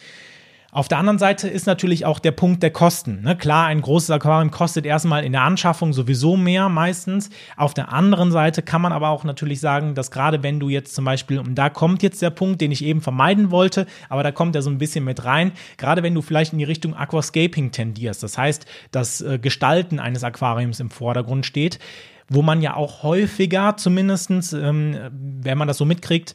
Auf 0.71 0.87
der 0.87 0.99
anderen 0.99 1.19
Seite 1.19 1.49
ist 1.49 1.67
natürlich 1.67 2.05
auch 2.05 2.19
der 2.19 2.33
Punkt 2.33 2.63
der 2.63 2.71
Kosten. 2.71 3.23
Ne? 3.23 3.35
Klar, 3.39 3.69
ein 3.69 3.81
großes 3.81 4.11
Aquarium 4.11 4.51
kostet 4.51 4.85
erstmal 4.85 5.25
in 5.25 5.33
der 5.33 5.41
Anschaffung 5.41 5.95
sowieso 5.95 6.37
mehr 6.37 6.69
meistens. 6.69 7.31
Auf 7.57 7.73
der 7.73 7.91
anderen 7.91 8.33
Seite 8.33 8.61
kann 8.61 8.83
man 8.83 8.93
aber 8.93 9.09
auch 9.09 9.25
natürlich 9.25 9.61
sagen, 9.61 9.95
dass 9.95 10.11
gerade 10.11 10.43
wenn 10.43 10.61
du 10.61 10.69
jetzt 10.69 10.95
zum 10.95 11.07
Beispiel, 11.07 11.39
und 11.39 11.55
da 11.55 11.71
kommt 11.71 12.03
jetzt 12.03 12.21
der 12.21 12.29
Punkt, 12.29 12.61
den 12.61 12.71
ich 12.71 12.85
eben 12.85 13.01
vermeiden 13.01 13.51
wollte, 13.51 13.87
aber 14.11 14.23
da 14.23 14.31
kommt 14.31 14.55
er 14.57 14.61
so 14.61 14.69
ein 14.69 14.77
bisschen 14.77 15.07
mit 15.07 15.25
rein, 15.25 15.53
gerade 15.79 16.03
wenn 16.03 16.15
du 16.15 16.21
vielleicht 16.21 16.53
in 16.53 16.59
die 16.59 16.65
Richtung 16.65 16.95
Aquascaping 16.95 17.73
tendierst, 17.73 18.23
das 18.23 18.37
heißt, 18.37 18.67
das 18.91 19.23
äh, 19.23 19.39
Gestalten 19.39 19.99
eines 19.99 20.23
Aquariums 20.23 20.81
im 20.81 20.91
Vordergrund 20.91 21.47
steht, 21.47 21.79
wo 22.29 22.43
man 22.43 22.61
ja 22.61 22.77
auch 22.77 23.03
häufiger 23.03 23.79
zumindestens, 23.79 24.53
ähm, 24.53 24.99
wenn 25.11 25.57
man 25.57 25.67
das 25.67 25.79
so 25.79 25.87
mitkriegt, 25.87 26.35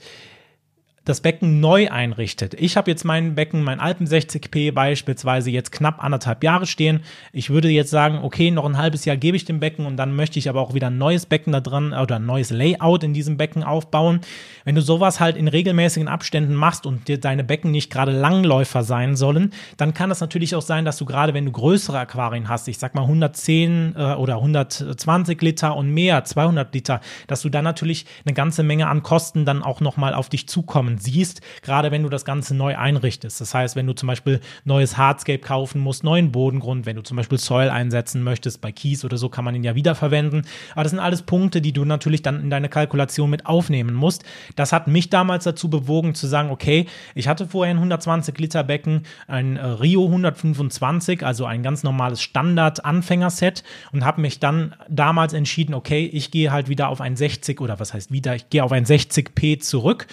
das 1.06 1.20
Becken 1.20 1.60
neu 1.60 1.90
einrichtet. 1.90 2.54
Ich 2.54 2.78
habe 2.78 2.90
jetzt 2.90 3.04
mein 3.04 3.36
Becken, 3.36 3.62
mein 3.62 3.82
Alpen 3.82 4.08
60p 4.08 4.72
beispielsweise 4.72 5.52
jetzt 5.52 5.74
knapp 5.74 6.02
anderthalb 6.02 6.44
Jahre 6.44 6.66
stehen. 6.66 7.02
Ich 7.34 7.50
würde 7.50 7.68
jetzt 7.70 7.90
sagen, 7.90 8.20
okay, 8.24 8.52
noch 8.52 8.66
ein 8.66 8.78
halbes 8.78 9.04
Jahr 9.04 9.18
gebe 9.18 9.36
ich 9.36 9.44
dem 9.44 9.60
Becken 9.60 9.86
und 9.86 9.98
dann 9.98 10.16
möchte 10.16 10.40
ich 10.40 10.48
aber 10.48 10.62
auch 10.62 10.74
wieder 10.74 10.88
ein 10.88 10.98
neues 10.98 11.26
Becken 11.26 11.52
da 11.52 11.60
dran 11.60 11.94
oder 11.94 12.16
ein 12.16 12.26
neues 12.26 12.52
Layout 12.52 13.04
in 13.04 13.14
diesem 13.14 13.36
Becken 13.36 13.64
aufbauen. 13.64 14.22
Wenn 14.64 14.76
du 14.76 14.82
sowas 14.82 15.20
halt 15.20 15.36
in 15.36 15.50
regelmäßigen 15.50 16.08
Abständen 16.08 16.56
machst 16.56 16.86
und 16.86 17.10
dir 17.10 17.20
deine 17.20 17.44
Becken 17.44 17.72
nicht 17.72 17.92
gerade 17.92 18.14
Langläufer 18.14 18.84
sein 18.84 19.18
sollen, 19.18 19.52
dann 19.76 19.94
kann 19.94 20.08
das 20.08 20.22
natürlich 20.22 20.56
auch 20.56 20.62
sein, 20.62 20.86
dass 20.86 20.98
du 20.98 21.06
gerade, 21.06 21.34
wenn 21.34 21.46
du 21.46 21.52
größere 21.52 22.00
Aquarien 22.00 22.48
hast, 22.48 22.70
ich 22.70 22.78
sag 22.78 22.96
mal 22.96 23.02
110 23.02 23.96
äh, 23.98 24.14
oder 24.14 24.36
120 24.36 25.42
Liter 25.42 25.76
und 25.76 25.90
mehr, 25.94 26.24
200 26.24 26.74
Liter, 26.74 27.02
dass 27.28 27.42
du 27.42 27.50
dann 27.50 27.66
natürlich 27.66 28.06
eine 28.26 28.34
ganze 28.34 28.64
Menge 28.64 28.88
an 28.88 29.04
Kosten 29.04 29.44
dann 29.44 29.64
auch 29.64 29.82
nochmal 29.82 30.14
auf 30.14 30.30
dich 30.30 30.48
zukommen 30.48 30.93
Namen 30.94 30.98
siehst, 30.98 31.42
gerade 31.62 31.92
wenn 31.92 32.04
du 32.04 32.10
das 32.10 32.26
Ganze 32.26 32.56
neu 32.56 32.78
einrichtest. 32.78 33.42
Das 33.42 33.54
heißt, 33.54 33.76
wenn 33.76 33.88
du 33.88 33.94
zum 33.94 34.08
Beispiel 34.08 34.40
neues 34.66 34.98
Hardscape 34.98 35.40
kaufen 35.40 35.82
musst, 35.82 36.04
neuen 36.04 36.32
Bodengrund, 36.32 36.86
wenn 36.86 36.96
du 36.96 37.04
zum 37.04 37.18
Beispiel 37.18 37.38
Soil 37.38 37.70
einsetzen 37.70 38.24
möchtest, 38.24 38.62
bei 38.62 38.72
Kies 38.72 39.04
oder 39.04 39.18
so 39.18 39.30
kann 39.30 39.46
man 39.46 39.56
ihn 39.56 39.64
ja 39.64 39.76
wiederverwenden. 39.76 40.46
Aber 40.74 40.84
das 40.84 40.92
sind 40.92 41.00
alles 41.00 41.24
Punkte, 41.24 41.62
die 41.62 41.74
du 41.74 41.86
natürlich 41.86 42.22
dann 42.22 42.42
in 42.42 42.50
deine 42.50 42.70
Kalkulation 42.70 43.30
mit 43.30 43.46
aufnehmen 43.46 43.94
musst. 43.94 44.24
Das 44.56 44.72
hat 44.72 44.88
mich 44.88 45.10
damals 45.10 45.44
dazu 45.44 45.70
bewogen 45.70 46.16
zu 46.16 46.28
sagen, 46.28 46.50
okay, 46.50 46.86
ich 47.16 47.28
hatte 47.28 47.48
vorher 47.48 47.74
ein 47.74 47.78
120 47.78 48.38
Liter 48.38 48.64
Becken, 48.64 49.04
ein 49.28 49.58
äh, 49.58 49.66
Rio 49.66 50.06
125, 50.06 51.26
also 51.26 51.46
ein 51.46 51.64
ganz 51.64 51.84
normales 51.84 52.22
Standard-Anfängerset 52.22 53.64
und 53.92 54.06
habe 54.06 54.22
mich 54.22 54.40
dann 54.40 54.76
damals 54.90 55.34
entschieden, 55.34 55.74
okay, 55.74 56.06
ich 56.06 56.32
gehe 56.32 56.52
halt 56.52 56.70
wieder 56.70 56.90
auf 56.90 57.02
ein 57.02 57.16
60 57.16 57.62
oder 57.62 57.80
was 57.80 57.94
heißt 57.94 58.12
wieder, 58.12 58.36
ich 58.36 58.50
gehe 58.50 58.64
auf 58.64 58.72
ein 58.72 58.86
60p 58.86 59.60
zurück 59.60 60.08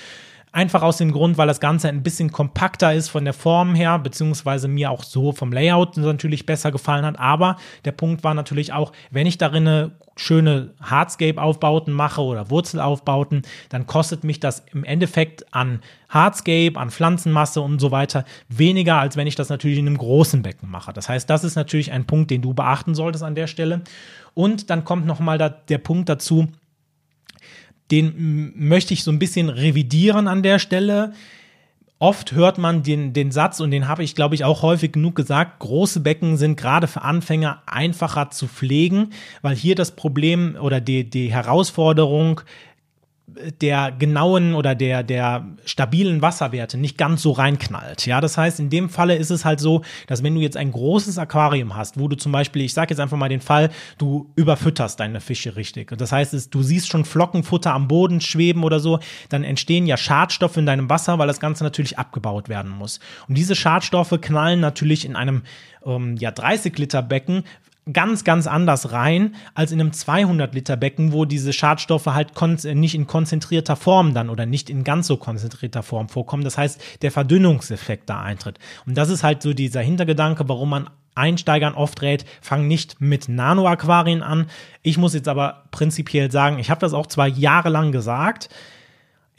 Einfach 0.53 0.83
aus 0.83 0.97
dem 0.97 1.13
Grund, 1.13 1.39
weil 1.39 1.47
das 1.47 1.61
Ganze 1.61 1.89
ein 1.89 2.03
bisschen 2.03 2.33
kompakter 2.33 2.93
ist 2.93 3.09
von 3.09 3.25
der 3.25 3.35
Form 3.35 3.77
her, 3.77 4.01
beziehungsweise 4.01 4.67
mir 4.67 4.91
auch 4.91 5.05
so 5.05 5.31
vom 5.31 5.53
Layout 5.53 5.97
natürlich 5.97 6.45
besser 6.45 6.73
gefallen 6.73 7.07
hat. 7.07 7.21
Aber 7.21 7.57
der 7.85 7.93
Punkt 7.93 8.25
war 8.25 8.35
natürlich 8.35 8.73
auch, 8.73 8.91
wenn 9.13 9.29
ich 9.29 9.39
darin 9.39 9.69
eine 9.69 9.93
schöne 10.17 10.71
Hardscape-Aufbauten 10.83 11.95
mache 11.95 12.21
oder 12.23 12.51
Wurzelaufbauten, 12.51 13.43
dann 13.69 13.87
kostet 13.87 14.25
mich 14.25 14.41
das 14.41 14.65
im 14.73 14.85
Endeffekt 14.85 15.55
an 15.55 15.81
Hardscape, 16.09 16.73
an 16.75 16.91
Pflanzenmasse 16.91 17.61
und 17.61 17.79
so 17.79 17.91
weiter 17.91 18.25
weniger, 18.49 18.97
als 18.97 19.17
wenn 19.17 19.27
ich 19.27 19.37
das 19.37 19.49
natürlich 19.49 19.79
in 19.79 19.87
einem 19.87 19.99
großen 19.99 20.43
Becken 20.43 20.69
mache. 20.69 20.93
Das 20.93 21.09
heißt, 21.09 21.31
das 21.31 21.45
ist 21.45 21.55
natürlich 21.55 21.93
ein 21.93 22.07
Punkt, 22.07 22.31
den 22.31 22.43
du 22.43 22.53
beachten 22.55 22.95
solltest 22.95 23.25
an 23.25 23.35
der 23.35 23.47
Stelle. 23.47 23.83
Und 24.35 24.69
dann 24.69 24.85
kommt 24.85 25.07
nochmal 25.07 25.39
da, 25.39 25.49
der 25.49 25.79
Punkt 25.79 26.09
dazu, 26.09 26.49
den 27.91 28.53
möchte 28.57 28.95
ich 28.95 29.05
so 29.05 29.11
ein 29.11 29.19
bisschen 29.19 29.49
revidieren 29.49 30.29
an 30.29 30.43
der 30.43 30.59
Stelle. 30.59 31.13
Oft 31.99 32.33
hört 32.33 32.57
man 32.57 32.83
den, 32.83 33.13
den 33.13 33.31
Satz, 33.31 33.61
und 33.61 33.71
den 33.73 33.87
habe 33.87 34.03
ich, 34.03 34.15
glaube 34.15 34.35
ich, 34.35 34.43
auch 34.43 34.63
häufig 34.63 34.93
genug 34.93 35.17
gesagt, 35.17 35.59
große 35.59 36.01
Becken 36.01 36.39
sind 36.39 36.57
gerade 36.57 36.87
für 36.87 37.03
Anfänger 37.03 37.63
einfacher 37.67 38.31
zu 38.31 38.47
pflegen, 38.49 39.11
weil 39.43 39.55
hier 39.55 39.75
das 39.75 39.91
Problem 39.91 40.57
oder 40.59 40.81
die, 40.81 41.09
die 41.09 41.31
Herausforderung 41.31 42.41
der 43.61 43.93
genauen 43.93 44.55
oder 44.55 44.75
der, 44.75 45.03
der 45.03 45.47
stabilen 45.65 46.23
Wasserwerte 46.23 46.79
nicht 46.79 46.99
ganz 46.99 47.23
so 47.23 47.33
reinknallt. 47.33 48.07
Ja, 48.07 48.21
das 48.21 48.37
heißt, 48.37 48.61
in 48.61 48.71
dem 48.71 48.89
Falle 48.89 49.17
ist 49.17 49.31
es 49.31 49.45
halt 49.45 49.61
so, 49.61 49.83
dass 50.07 50.23
wenn 50.23 50.35
du 50.35 50.41
jetzt 50.41 50.57
ein 50.57 50.73
großes 50.73 51.19
Aquarium 51.19 51.77
hast, 51.77 51.99
wo 51.99 52.09
du 52.09 52.17
zum 52.17 52.33
Beispiel, 52.33 52.63
ich 52.63 52.75
sage 52.75 52.91
jetzt 52.91 53.01
einfach 53.01 53.17
mal 53.17 53.29
den 53.29 53.41
Fall, 53.41 53.71
du 53.99 54.31
überfütterst 54.37 55.01
deine 55.01 55.21
Fische 55.21 55.57
richtig. 55.57 55.93
Und 55.93 56.01
das 56.01 56.13
heißt, 56.13 56.55
du 56.55 56.63
siehst 56.63 56.89
schon 56.89 57.05
Flockenfutter 57.05 57.73
am 57.73 57.89
Boden 57.89 58.21
schweben 58.21 58.65
oder 58.65 58.81
so, 58.81 59.01
dann 59.29 59.45
entstehen 59.45 59.87
ja 59.87 59.97
Schadstoffe 59.97 60.57
in 60.57 60.67
deinem 60.67 60.91
Wasser, 60.91 61.19
weil 61.19 61.27
das 61.27 61.41
Ganze 61.41 61.65
natürlich 61.65 61.99
abgebaut 61.99 62.49
werden 62.49 62.71
muss. 62.71 63.01
Und 63.29 63.37
diese 63.37 63.55
Schadstoffe 63.55 64.19
knallen 64.21 64.61
natürlich 64.61 65.05
in 65.05 65.17
einem 65.17 65.43
ähm, 65.85 66.17
ja, 66.17 66.31
30 66.31 66.77
Liter 66.79 67.03
Becken 67.03 67.45
ganz, 67.93 68.25
ganz 68.25 68.47
anders 68.47 68.93
rein 68.93 69.35
als 69.55 69.73
in 69.73 69.81
einem 69.81 69.93
200 69.93 70.55
Liter 70.55 70.77
Becken, 70.77 71.13
wo 71.13 71.25
diese 71.25 71.53
Schadstoffe 71.53 72.07
halt 72.07 72.33
nicht 72.75 72.95
in 72.95 73.07
konzentrierter 73.07 73.77
Form 73.77 74.15
dann 74.15 74.31
oder 74.31 74.47
nicht 74.47 74.71
in 74.71 74.85
ganz 74.85 75.07
so 75.07 75.17
konzentrierter 75.17 75.83
Form 75.83 76.09
vorkommen. 76.09 76.45
Das 76.45 76.59
heißt, 76.59 76.81
der 77.03 77.11
Verdünnungseffekt 77.11 78.09
da 78.09 78.23
eintritt. 78.23 78.59
Und 78.87 78.97
das 78.97 79.11
ist 79.11 79.23
halt 79.23 79.43
so 79.43 79.53
dieser 79.53 79.81
Hintergedanke, 79.81 80.49
warum 80.49 80.71
man 80.71 80.91
Einsteigern 81.15 81.75
oft 81.75 82.01
rät, 82.03 82.25
fang 82.41 82.69
nicht 82.69 83.01
mit 83.01 83.29
Nano-Aquarien 83.29 84.23
an. 84.23 84.47
Ich 84.83 84.97
muss 84.97 85.15
jetzt 85.15 85.29
aber 85.29 85.65
prinzipiell 85.71 86.31
sagen, 86.31 86.59
ich 86.59 86.71
habe 86.71 86.81
das 86.81 86.95
auch 86.95 87.07
zwar 87.07 87.27
jahrelang 87.27 87.93
gesagt, 87.93 88.49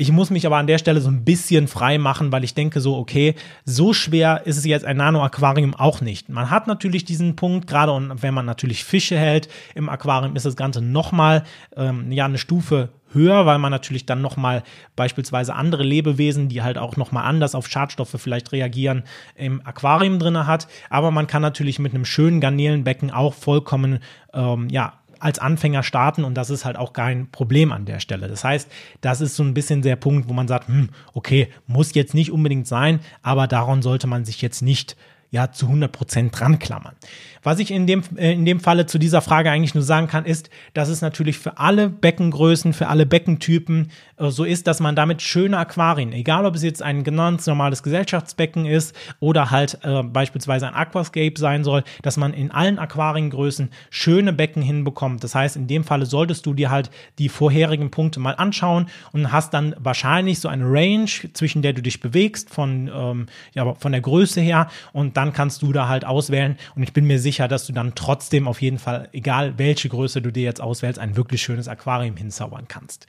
ich 0.02 0.12
muss 0.12 0.32
mich 0.32 0.48
aber 0.48 0.58
an 0.58 0.66
der 0.66 0.80
Stelle 0.80 1.00
so 1.00 1.12
ein 1.12 1.24
bisschen 1.24 1.68
frei 1.68 2.00
machen, 2.00 2.32
weil 2.32 2.44
ich 2.44 2.56
denke 2.56 2.82
so, 2.82 2.98
okay, 2.98 3.36
so 3.66 3.94
schwer 3.94 4.42
ist 4.46 4.58
es 4.58 4.66
jetzt 4.66 4.84
ein 4.84 4.98
Nano-Aquarium 4.98 5.76
auch 5.76 6.02
nicht. 6.02 6.28
Man 6.28 6.50
hat 6.50 6.66
natürlich 6.66 7.06
diesen 7.06 7.36
Punkt, 7.36 7.68
gerade 7.68 7.92
und 7.92 8.24
wenn 8.24 8.34
man 8.34 8.48
natürlich 8.48 8.84
Fische 8.84 9.16
hält 9.16 9.48
im 9.76 9.90
Aquarium, 9.90 10.36
ist 10.36 10.48
das 10.48 10.56
Ganze 10.56 10.82
nochmal 10.82 11.44
ähm, 11.78 12.12
ja, 12.12 12.26
eine 12.26 12.40
Stufe 12.40 12.90
höher, 13.14 13.46
weil 13.46 13.60
man 13.60 13.70
natürlich 13.70 14.08
dann 14.08 14.22
nochmal 14.22 14.64
beispielsweise 14.96 15.54
andere 15.54 15.84
Lebewesen, 15.84 16.50
die 16.50 16.64
halt 16.64 16.80
auch 16.80 16.98
nochmal 16.98 17.26
anders 17.26 17.54
auf 17.54 17.68
Schadstoffe 17.68 18.16
vielleicht 18.18 18.52
reagieren, 18.52 19.04
im 19.36 19.64
Aquarium 19.66 20.18
drinne 20.18 20.48
hat. 20.48 20.68
Aber 20.90 21.12
man 21.12 21.28
kann 21.28 21.44
natürlich 21.44 21.78
mit 21.78 21.94
einem 21.94 22.06
schönen 22.06 22.42
Garnelenbecken 22.42 23.12
auch 23.12 23.36
vollkommen, 23.36 24.00
ähm, 24.34 24.68
ja, 24.70 24.94
als 25.22 25.40
Anfänger 25.40 25.84
starten 25.84 26.24
und 26.24 26.36
das 26.36 26.50
ist 26.50 26.66
halt 26.66 26.78
auch 26.78 26.94
kein 26.94 27.30
Problem 27.32 27.72
an 27.72 27.86
der 27.86 28.00
Stelle. 28.00 28.28
Das 28.28 28.44
heißt, 28.44 28.70
das 29.02 29.22
ist 29.22 29.36
so 29.36 29.44
ein 29.44 29.54
bisschen 29.54 29.82
der 29.82 29.96
Punkt, 29.96 30.28
wo 30.28 30.34
man 30.34 30.48
sagt, 30.48 30.68
hm, 30.68 30.90
okay, 31.14 31.50
muss 31.68 31.94
jetzt 31.94 32.14
nicht 32.14 32.32
unbedingt 32.32 32.68
sein, 32.68 33.00
aber 33.22 33.48
daran 33.48 33.82
sollte 33.82 34.08
man 34.08 34.26
sich 34.26 34.42
jetzt 34.42 34.62
nicht 34.62 34.98
ja 35.32 35.50
zu 35.52 35.68
100 35.68 35.92
Prozent 35.92 36.38
dran 36.38 36.60
klammern. 36.60 36.94
Was 37.42 37.58
ich 37.60 37.72
in 37.72 37.88
dem, 37.88 38.04
äh, 38.18 38.34
in 38.34 38.46
dem 38.46 38.60
Falle 38.60 38.86
zu 38.86 39.00
dieser 39.00 39.22
Frage 39.22 39.50
eigentlich 39.50 39.74
nur 39.74 39.84
sagen 39.84 40.08
kann, 40.08 40.26
ist, 40.26 40.50
dass 40.74 40.90
es 40.90 41.02
natürlich 41.02 41.40
für 41.40 41.58
alle 41.58 41.90
Beckengrößen, 41.90 42.74
für 42.74 42.88
alle 42.88 43.06
Beckentypen 43.06 43.92
äh, 44.18 44.30
so 44.30 44.44
ist, 44.44 44.68
dass 44.68 44.82
man 44.82 44.96
damit 44.96 45.22
schöne 45.22 45.58
Aquarien, 45.58 46.12
egal 46.12 46.46
ob 46.46 46.56
es 46.56 46.64
jetzt 46.64 46.84
ein 46.84 47.06
ganz 47.06 47.48
normales 47.48 47.82
Gesellschaftsbecken 47.82 48.66
ist 48.66 48.94
oder 49.22 49.52
halt 49.52 49.80
äh, 49.84 50.04
beispielsweise 50.04 50.68
ein 50.68 50.74
Aquascape 50.74 51.34
sein 51.38 51.64
soll, 51.64 51.84
dass 52.02 52.18
man 52.18 52.34
in 52.34 52.52
allen 52.52 52.78
Aquariengrößen 52.78 53.70
schöne 53.90 54.34
Becken 54.34 54.62
hinbekommt. 54.62 55.24
Das 55.24 55.34
heißt, 55.34 55.56
in 55.56 55.68
dem 55.68 55.86
Falle 55.86 56.06
solltest 56.06 56.46
du 56.46 56.54
dir 56.54 56.70
halt 56.70 56.92
die 57.20 57.30
vorherigen 57.30 57.90
Punkte 57.90 58.20
mal 58.20 58.34
anschauen 58.34 58.88
und 59.14 59.32
hast 59.32 59.54
dann 59.54 59.76
wahrscheinlich 59.80 60.40
so 60.40 60.50
eine 60.50 60.66
Range, 60.66 61.10
zwischen 61.34 61.62
der 61.62 61.72
du 61.72 61.82
dich 61.82 62.02
bewegst, 62.02 62.50
von, 62.50 62.92
ähm, 62.94 63.28
ja, 63.54 63.74
von 63.76 63.94
der 63.94 64.02
Größe 64.02 64.42
her 64.42 64.68
und 64.92 65.16
dann 65.16 65.21
kannst 65.34 65.64
du 65.64 65.74
da 65.74 65.88
halt 65.88 66.06
auswählen 66.06 66.58
und 66.76 66.84
ich 66.84 66.94
bin 66.94 67.06
mir 67.06 67.20
sicher, 67.20 67.32
sicher, 67.32 67.48
dass 67.48 67.66
du 67.66 67.74
dann 67.74 67.96
trotzdem 67.96 68.48
auf 68.48 68.62
jeden 68.62 68.78
Fall, 68.78 69.08
egal 69.14 69.54
welche 69.58 69.88
Größe 69.88 70.22
du 70.22 70.32
dir 70.32 70.44
jetzt 70.44 70.62
auswählst, 70.62 71.00
ein 71.00 71.16
wirklich 71.16 71.42
schönes 71.42 71.68
Aquarium 71.68 72.18
hinzaubern 72.18 72.66
kannst. 72.68 73.08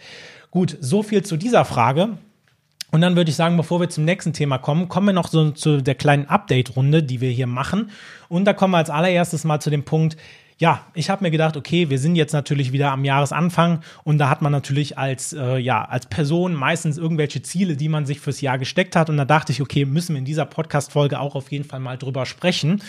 Gut, 0.53 0.79
so 0.81 1.03
viel 1.03 1.23
zu 1.23 1.37
dieser 1.37 1.65
Frage. 1.65 2.19
Und 2.93 3.01
dann 3.01 3.17
würde 3.17 3.31
ich 3.31 3.37
sagen, 3.37 3.57
bevor 3.57 3.81
wir 3.81 3.89
zum 3.89 4.05
nächsten 4.05 4.33
Thema 4.33 4.59
kommen, 4.59 4.89
kommen 4.89 5.09
wir 5.09 5.15
noch 5.15 5.29
so 5.29 5.51
zu 5.51 5.83
der 5.83 5.95
kleinen 5.95 6.27
Update-Runde, 6.27 7.03
die 7.03 7.21
wir 7.21 7.31
hier 7.31 7.47
machen. 7.47 7.91
Und 8.29 8.45
da 8.45 8.53
kommen 8.53 8.73
wir 8.73 8.79
als 8.79 8.91
allererstes 8.91 9.45
mal 9.45 9.61
zu 9.61 9.71
dem 9.71 9.85
Punkt, 9.85 10.17
ja, 10.63 10.87
ich 10.95 11.11
habe 11.11 11.25
mir 11.25 11.33
gedacht, 11.33 11.57
okay, 11.57 11.91
wir 11.91 11.99
sind 11.99 12.15
jetzt 12.15 12.33
natürlich 12.33 12.71
wieder 12.71 12.93
am 12.93 13.05
Jahresanfang 13.05 13.81
und 14.05 14.19
da 14.19 14.29
hat 14.29 14.43
man 14.43 14.53
natürlich 14.53 14.97
als, 14.97 15.33
äh, 15.33 15.59
ja, 15.59 15.85
als 15.85 16.07
Person 16.07 16.55
meistens 16.55 16.99
irgendwelche 16.99 17.43
Ziele, 17.43 17.77
die 17.77 17.89
man 17.89 18.07
sich 18.07 18.21
fürs 18.21 18.41
Jahr 18.41 18.59
gesteckt 18.59 18.95
hat. 18.95 19.11
Und 19.11 19.17
da 19.17 19.25
dachte 19.25 19.51
ich, 19.51 19.61
okay, 19.61 19.85
müssen 19.85 20.15
wir 20.15 20.21
in 20.21 20.25
dieser 20.25 20.47
Podcast-Folge 20.47 21.19
auch 21.19 21.35
auf 21.35 21.51
jeden 21.51 21.65
Fall 21.65 21.81
mal 21.81 21.99
drüber 21.99 22.27
sprechen 22.27 22.81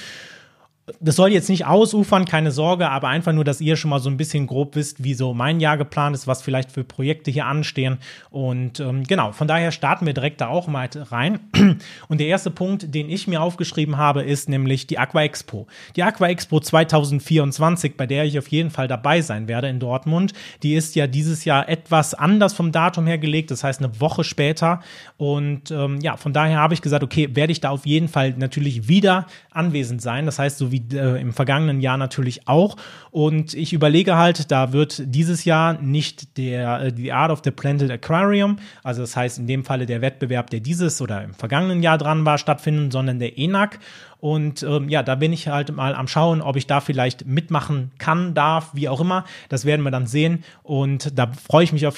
das 0.99 1.15
soll 1.15 1.31
jetzt 1.31 1.49
nicht 1.49 1.65
ausufern, 1.65 2.25
keine 2.25 2.51
Sorge, 2.51 2.89
aber 2.89 3.07
einfach 3.07 3.31
nur, 3.31 3.45
dass 3.45 3.61
ihr 3.61 3.77
schon 3.77 3.89
mal 3.89 3.99
so 3.99 4.09
ein 4.09 4.17
bisschen 4.17 4.47
grob 4.47 4.75
wisst, 4.75 5.01
wie 5.01 5.13
so 5.13 5.33
mein 5.33 5.61
Jahr 5.61 5.77
geplant 5.77 6.13
ist, 6.13 6.27
was 6.27 6.41
vielleicht 6.41 6.73
für 6.73 6.83
Projekte 6.83 7.31
hier 7.31 7.45
anstehen. 7.45 7.99
Und 8.31 8.81
ähm, 8.81 9.03
genau, 9.05 9.31
von 9.31 9.47
daher 9.47 9.71
starten 9.71 10.05
wir 10.05 10.13
direkt 10.13 10.41
da 10.41 10.47
auch 10.47 10.67
mal 10.67 10.89
rein. 10.93 11.39
Und 12.09 12.19
der 12.19 12.27
erste 12.27 12.51
Punkt, 12.51 12.93
den 12.93 13.09
ich 13.09 13.27
mir 13.27 13.41
aufgeschrieben 13.41 13.95
habe, 13.95 14.23
ist 14.23 14.49
nämlich 14.49 14.85
die 14.85 14.99
Aqua 14.99 15.23
Expo. 15.23 15.67
Die 15.95 16.03
Aqua 16.03 16.27
Expo 16.27 16.59
2024, 16.59 17.95
bei 17.95 18.05
der 18.05 18.25
ich 18.25 18.37
auf 18.37 18.49
jeden 18.49 18.69
Fall 18.69 18.89
dabei 18.89 19.21
sein 19.21 19.47
werde 19.47 19.69
in 19.69 19.79
Dortmund, 19.79 20.33
die 20.63 20.75
ist 20.75 20.95
ja 20.95 21.07
dieses 21.07 21.45
Jahr 21.45 21.69
etwas 21.69 22.13
anders 22.13 22.53
vom 22.53 22.73
Datum 22.73 23.07
her 23.07 23.17
gelegt, 23.17 23.51
das 23.51 23.63
heißt 23.63 23.81
eine 23.81 24.01
Woche 24.01 24.25
später. 24.25 24.81
Und 25.15 25.71
ähm, 25.71 26.01
ja, 26.01 26.17
von 26.17 26.33
daher 26.33 26.57
habe 26.57 26.73
ich 26.73 26.81
gesagt, 26.81 27.05
okay, 27.05 27.29
werde 27.33 27.53
ich 27.53 27.61
da 27.61 27.69
auf 27.69 27.85
jeden 27.85 28.09
Fall 28.09 28.33
natürlich 28.37 28.89
wieder 28.89 29.27
anwesend 29.49 30.01
sein. 30.01 30.25
Das 30.25 30.39
heißt, 30.39 30.57
so 30.57 30.72
wie 30.73 30.83
äh, 30.93 31.21
im 31.21 31.31
vergangenen 31.31 31.79
Jahr 31.79 31.95
natürlich 31.97 32.49
auch. 32.49 32.75
Und 33.11 33.53
ich 33.53 33.71
überlege 33.71 34.17
halt, 34.17 34.51
da 34.51 34.73
wird 34.73 35.01
dieses 35.05 35.45
Jahr 35.45 35.81
nicht 35.81 36.37
der 36.37 36.81
äh, 36.81 36.91
The 36.93 37.13
Art 37.13 37.31
of 37.31 37.41
the 37.45 37.51
Planted 37.51 37.89
Aquarium, 37.89 38.57
also 38.83 39.01
das 39.01 39.15
heißt 39.15 39.39
in 39.39 39.47
dem 39.47 39.63
Falle 39.63 39.85
der 39.85 40.01
Wettbewerb, 40.01 40.49
der 40.49 40.59
dieses 40.59 41.01
oder 41.01 41.23
im 41.23 41.33
vergangenen 41.33 41.81
Jahr 41.81 41.97
dran 41.97 42.25
war, 42.25 42.37
stattfinden, 42.37 42.91
sondern 42.91 43.19
der 43.19 43.37
ENAC. 43.37 43.79
Und 44.23 44.63
ähm, 44.63 44.87
ja, 44.87 45.03
da 45.03 45.15
bin 45.15 45.33
ich 45.33 45.49
halt 45.49 45.75
mal 45.75 45.93
am 45.93 46.07
Schauen, 46.07 46.41
ob 46.41 46.55
ich 46.55 46.65
da 46.65 46.79
vielleicht 46.79 47.27
mitmachen 47.27 47.91
kann, 47.97 48.33
darf, 48.33 48.69
wie 48.71 48.87
auch 48.87 49.01
immer. 49.01 49.25
Das 49.49 49.65
werden 49.65 49.81
wir 49.81 49.91
dann 49.91 50.07
sehen. 50.07 50.45
Und 50.63 51.19
da 51.19 51.29
freue 51.33 51.65
ich 51.65 51.73
mich 51.73 51.85
auf, 51.87 51.95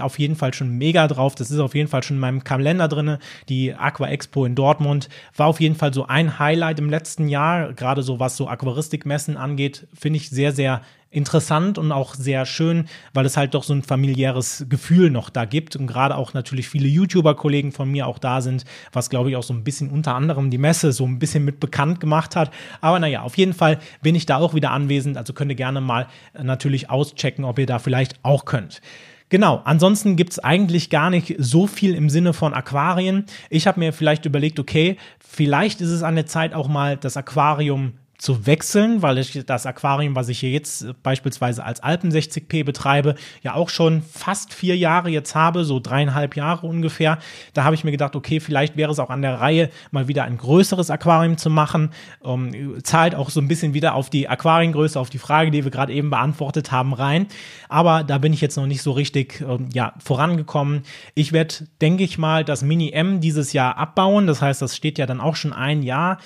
auf 0.00 0.18
jeden 0.18 0.36
Fall 0.36 0.54
schon 0.54 0.70
mega 0.70 1.06
drauf. 1.06 1.34
Das 1.34 1.50
ist 1.50 1.58
auf 1.58 1.74
jeden 1.74 1.88
Fall 1.88 2.02
schon 2.02 2.16
in 2.16 2.20
meinem 2.20 2.44
Kalender 2.44 2.88
drin. 2.88 3.18
Die 3.50 3.74
Aqua 3.74 4.08
Expo 4.08 4.46
in 4.46 4.54
Dortmund 4.54 5.10
war 5.36 5.48
auf 5.48 5.60
jeden 5.60 5.74
Fall 5.74 5.92
so 5.92 6.06
ein 6.06 6.38
Highlight 6.38 6.78
im 6.78 6.88
letzten 6.88 7.28
Jahr. 7.28 7.74
Gerade 7.74 8.02
so 8.02 8.18
was 8.18 8.38
so 8.38 8.48
Aquaristikmessen 8.48 9.36
angeht, 9.36 9.86
finde 9.92 10.16
ich 10.16 10.30
sehr, 10.30 10.52
sehr 10.52 10.80
interessant 11.10 11.78
und 11.78 11.92
auch 11.92 12.14
sehr 12.14 12.44
schön, 12.46 12.86
weil 13.14 13.24
es 13.26 13.36
halt 13.36 13.54
doch 13.54 13.62
so 13.62 13.72
ein 13.72 13.82
familiäres 13.82 14.66
Gefühl 14.68 15.10
noch 15.10 15.30
da 15.30 15.44
gibt 15.44 15.76
und 15.76 15.86
gerade 15.86 16.16
auch 16.16 16.34
natürlich 16.34 16.68
viele 16.68 16.88
YouTuber-Kollegen 16.88 17.72
von 17.72 17.90
mir 17.90 18.06
auch 18.06 18.18
da 18.18 18.40
sind, 18.40 18.64
was 18.92 19.08
glaube 19.08 19.30
ich 19.30 19.36
auch 19.36 19.42
so 19.42 19.54
ein 19.54 19.64
bisschen 19.64 19.90
unter 19.90 20.14
anderem 20.14 20.50
die 20.50 20.58
Messe 20.58 20.92
so 20.92 21.06
ein 21.06 21.18
bisschen 21.18 21.44
mit 21.44 21.60
bekannt 21.60 22.00
gemacht 22.00 22.36
hat. 22.36 22.50
Aber 22.80 22.98
naja, 22.98 23.22
auf 23.22 23.36
jeden 23.38 23.54
Fall 23.54 23.78
bin 24.02 24.14
ich 24.14 24.26
da 24.26 24.36
auch 24.36 24.54
wieder 24.54 24.72
anwesend, 24.72 25.16
also 25.16 25.32
könnt 25.32 25.50
ihr 25.50 25.56
gerne 25.56 25.80
mal 25.80 26.06
äh, 26.34 26.42
natürlich 26.42 26.90
auschecken, 26.90 27.44
ob 27.44 27.58
ihr 27.58 27.66
da 27.66 27.78
vielleicht 27.78 28.16
auch 28.22 28.44
könnt. 28.44 28.80
Genau, 29.28 29.60
ansonsten 29.64 30.14
gibt's 30.14 30.38
eigentlich 30.38 30.88
gar 30.88 31.10
nicht 31.10 31.34
so 31.38 31.66
viel 31.66 31.94
im 31.94 32.10
Sinne 32.10 32.32
von 32.32 32.54
Aquarien. 32.54 33.24
Ich 33.50 33.66
habe 33.66 33.80
mir 33.80 33.92
vielleicht 33.92 34.24
überlegt, 34.24 34.60
okay, 34.60 34.98
vielleicht 35.18 35.80
ist 35.80 35.90
es 35.90 36.04
an 36.04 36.14
der 36.14 36.26
Zeit 36.26 36.54
auch 36.54 36.68
mal 36.68 36.96
das 36.96 37.16
Aquarium 37.16 37.94
zu 38.18 38.46
wechseln, 38.46 39.02
weil 39.02 39.18
ich 39.18 39.44
das 39.44 39.66
Aquarium, 39.66 40.14
was 40.14 40.28
ich 40.28 40.40
hier 40.40 40.50
jetzt 40.50 40.86
beispielsweise 41.02 41.64
als 41.64 41.80
Alpen 41.80 42.10
60p 42.10 42.64
betreibe, 42.64 43.14
ja 43.42 43.54
auch 43.54 43.68
schon 43.68 44.02
fast 44.02 44.54
vier 44.54 44.76
Jahre 44.76 45.10
jetzt 45.10 45.34
habe, 45.34 45.64
so 45.64 45.80
dreieinhalb 45.80 46.36
Jahre 46.36 46.66
ungefähr. 46.66 47.18
Da 47.52 47.64
habe 47.64 47.74
ich 47.74 47.84
mir 47.84 47.90
gedacht, 47.90 48.16
okay, 48.16 48.40
vielleicht 48.40 48.76
wäre 48.76 48.90
es 48.90 48.98
auch 48.98 49.10
an 49.10 49.22
der 49.22 49.40
Reihe, 49.40 49.70
mal 49.90 50.08
wieder 50.08 50.24
ein 50.24 50.38
größeres 50.38 50.90
Aquarium 50.90 51.36
zu 51.36 51.50
machen. 51.50 51.90
Ähm, 52.24 52.82
zahlt 52.82 53.14
auch 53.14 53.30
so 53.30 53.40
ein 53.40 53.48
bisschen 53.48 53.74
wieder 53.74 53.94
auf 53.94 54.10
die 54.10 54.28
Aquariengröße, 54.28 54.98
auf 54.98 55.10
die 55.10 55.18
Frage, 55.18 55.50
die 55.50 55.64
wir 55.64 55.70
gerade 55.70 55.92
eben 55.92 56.10
beantwortet 56.10 56.72
haben, 56.72 56.94
rein. 56.94 57.26
Aber 57.68 58.02
da 58.02 58.18
bin 58.18 58.32
ich 58.32 58.40
jetzt 58.40 58.56
noch 58.56 58.66
nicht 58.66 58.82
so 58.82 58.92
richtig 58.92 59.40
ähm, 59.40 59.68
ja, 59.72 59.92
vorangekommen. 59.98 60.82
Ich 61.14 61.32
werde, 61.32 61.54
denke 61.80 62.04
ich 62.04 62.18
mal, 62.18 62.44
das 62.44 62.62
Mini 62.62 62.92
M 62.92 63.20
dieses 63.20 63.52
Jahr 63.52 63.76
abbauen. 63.76 64.26
Das 64.26 64.40
heißt, 64.40 64.62
das 64.62 64.74
steht 64.74 64.98
ja 64.98 65.06
dann 65.06 65.20
auch 65.20 65.36
schon 65.36 65.52
ein 65.52 65.82
Jahr 65.82 66.18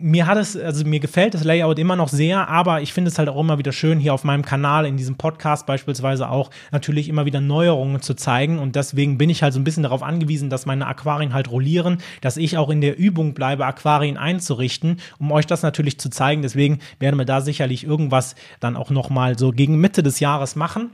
mir 0.00 0.26
hat 0.28 0.38
es, 0.38 0.56
also 0.56 0.84
mir 0.84 1.00
gefällt 1.00 1.34
das 1.34 1.42
Layout 1.42 1.78
immer 1.78 1.96
noch 1.96 2.08
sehr, 2.08 2.48
aber 2.48 2.80
ich 2.82 2.92
finde 2.92 3.10
es 3.10 3.18
halt 3.18 3.28
auch 3.28 3.40
immer 3.40 3.58
wieder 3.58 3.72
schön, 3.72 3.98
hier 3.98 4.14
auf 4.14 4.22
meinem 4.22 4.44
Kanal, 4.44 4.86
in 4.86 4.96
diesem 4.96 5.16
Podcast 5.16 5.66
beispielsweise 5.66 6.30
auch 6.30 6.50
natürlich 6.70 7.08
immer 7.08 7.26
wieder 7.26 7.40
Neuerungen 7.40 8.00
zu 8.00 8.14
zeigen. 8.14 8.60
Und 8.60 8.76
deswegen 8.76 9.18
bin 9.18 9.28
ich 9.28 9.42
halt 9.42 9.52
so 9.52 9.60
ein 9.60 9.64
bisschen 9.64 9.82
darauf 9.82 10.04
angewiesen, 10.04 10.50
dass 10.50 10.66
meine 10.66 10.86
Aquarien 10.86 11.34
halt 11.34 11.50
rollieren, 11.50 11.98
dass 12.20 12.36
ich 12.36 12.56
auch 12.56 12.70
in 12.70 12.80
der 12.80 12.96
Übung 12.96 13.34
bleibe, 13.34 13.66
Aquarien 13.66 14.16
einzurichten, 14.16 15.00
um 15.18 15.32
euch 15.32 15.46
das 15.46 15.62
natürlich 15.62 15.98
zu 15.98 16.10
zeigen. 16.10 16.42
Deswegen 16.42 16.78
werden 17.00 17.18
wir 17.18 17.26
da 17.26 17.40
sicherlich 17.40 17.82
irgendwas 17.82 18.36
dann 18.60 18.76
auch 18.76 18.90
nochmal 18.90 19.36
so 19.36 19.50
gegen 19.50 19.78
Mitte 19.78 20.04
des 20.04 20.20
Jahres 20.20 20.54
machen. 20.54 20.90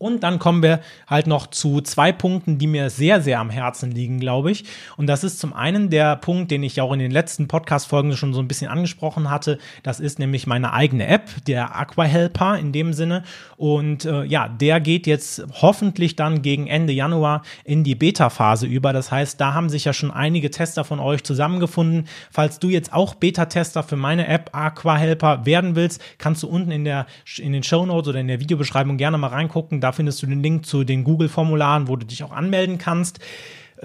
Und 0.00 0.22
dann 0.22 0.38
kommen 0.38 0.62
wir 0.62 0.80
halt 1.06 1.26
noch 1.26 1.48
zu 1.48 1.82
zwei 1.82 2.10
Punkten, 2.10 2.56
die 2.56 2.66
mir 2.66 2.88
sehr, 2.88 3.20
sehr 3.20 3.38
am 3.38 3.50
Herzen 3.50 3.90
liegen, 3.90 4.18
glaube 4.18 4.50
ich. 4.50 4.64
Und 4.96 5.08
das 5.08 5.24
ist 5.24 5.38
zum 5.38 5.52
einen 5.52 5.90
der 5.90 6.16
Punkt, 6.16 6.50
den 6.50 6.62
ich 6.62 6.80
auch 6.80 6.94
in 6.94 7.00
den 7.00 7.10
letzten 7.10 7.48
Podcast-Folgen 7.48 8.16
schon 8.16 8.32
so 8.32 8.40
ein 8.40 8.48
bisschen 8.48 8.70
angesprochen 8.70 9.28
hatte. 9.28 9.58
Das 9.82 10.00
ist 10.00 10.18
nämlich 10.18 10.46
meine 10.46 10.72
eigene 10.72 11.06
App, 11.06 11.28
der 11.46 11.76
Aqua 11.76 12.04
Helper 12.04 12.58
in 12.58 12.72
dem 12.72 12.94
Sinne. 12.94 13.24
Und 13.58 14.06
äh, 14.06 14.24
ja, 14.24 14.48
der 14.48 14.80
geht 14.80 15.06
jetzt 15.06 15.44
hoffentlich 15.60 16.16
dann 16.16 16.40
gegen 16.40 16.66
Ende 16.66 16.94
Januar 16.94 17.42
in 17.64 17.84
die 17.84 17.94
Beta-Phase 17.94 18.66
über. 18.66 18.94
Das 18.94 19.12
heißt, 19.12 19.38
da 19.38 19.52
haben 19.52 19.68
sich 19.68 19.84
ja 19.84 19.92
schon 19.92 20.10
einige 20.10 20.50
Tester 20.50 20.84
von 20.84 20.98
euch 20.98 21.24
zusammengefunden. 21.24 22.08
Falls 22.30 22.58
du 22.58 22.70
jetzt 22.70 22.94
auch 22.94 23.16
Beta-Tester 23.16 23.82
für 23.82 23.96
meine 23.96 24.26
App 24.28 24.48
Aqua 24.54 24.96
Helper 24.96 25.44
werden 25.44 25.76
willst, 25.76 26.00
kannst 26.16 26.42
du 26.42 26.48
unten 26.48 26.70
in, 26.70 26.86
der, 26.86 27.04
in 27.36 27.52
den 27.52 27.62
Show 27.62 27.84
Notes 27.84 28.08
oder 28.08 28.20
in 28.20 28.28
der 28.28 28.40
Videobeschreibung 28.40 28.96
gerne 28.96 29.18
mal 29.18 29.26
reingucken. 29.28 29.82
Da 29.82 29.89
findest 29.92 30.22
du 30.22 30.26
den 30.26 30.42
Link 30.42 30.66
zu 30.66 30.84
den 30.84 31.04
Google-Formularen, 31.04 31.88
wo 31.88 31.96
du 31.96 32.06
dich 32.06 32.22
auch 32.22 32.32
anmelden 32.32 32.78
kannst. 32.78 33.20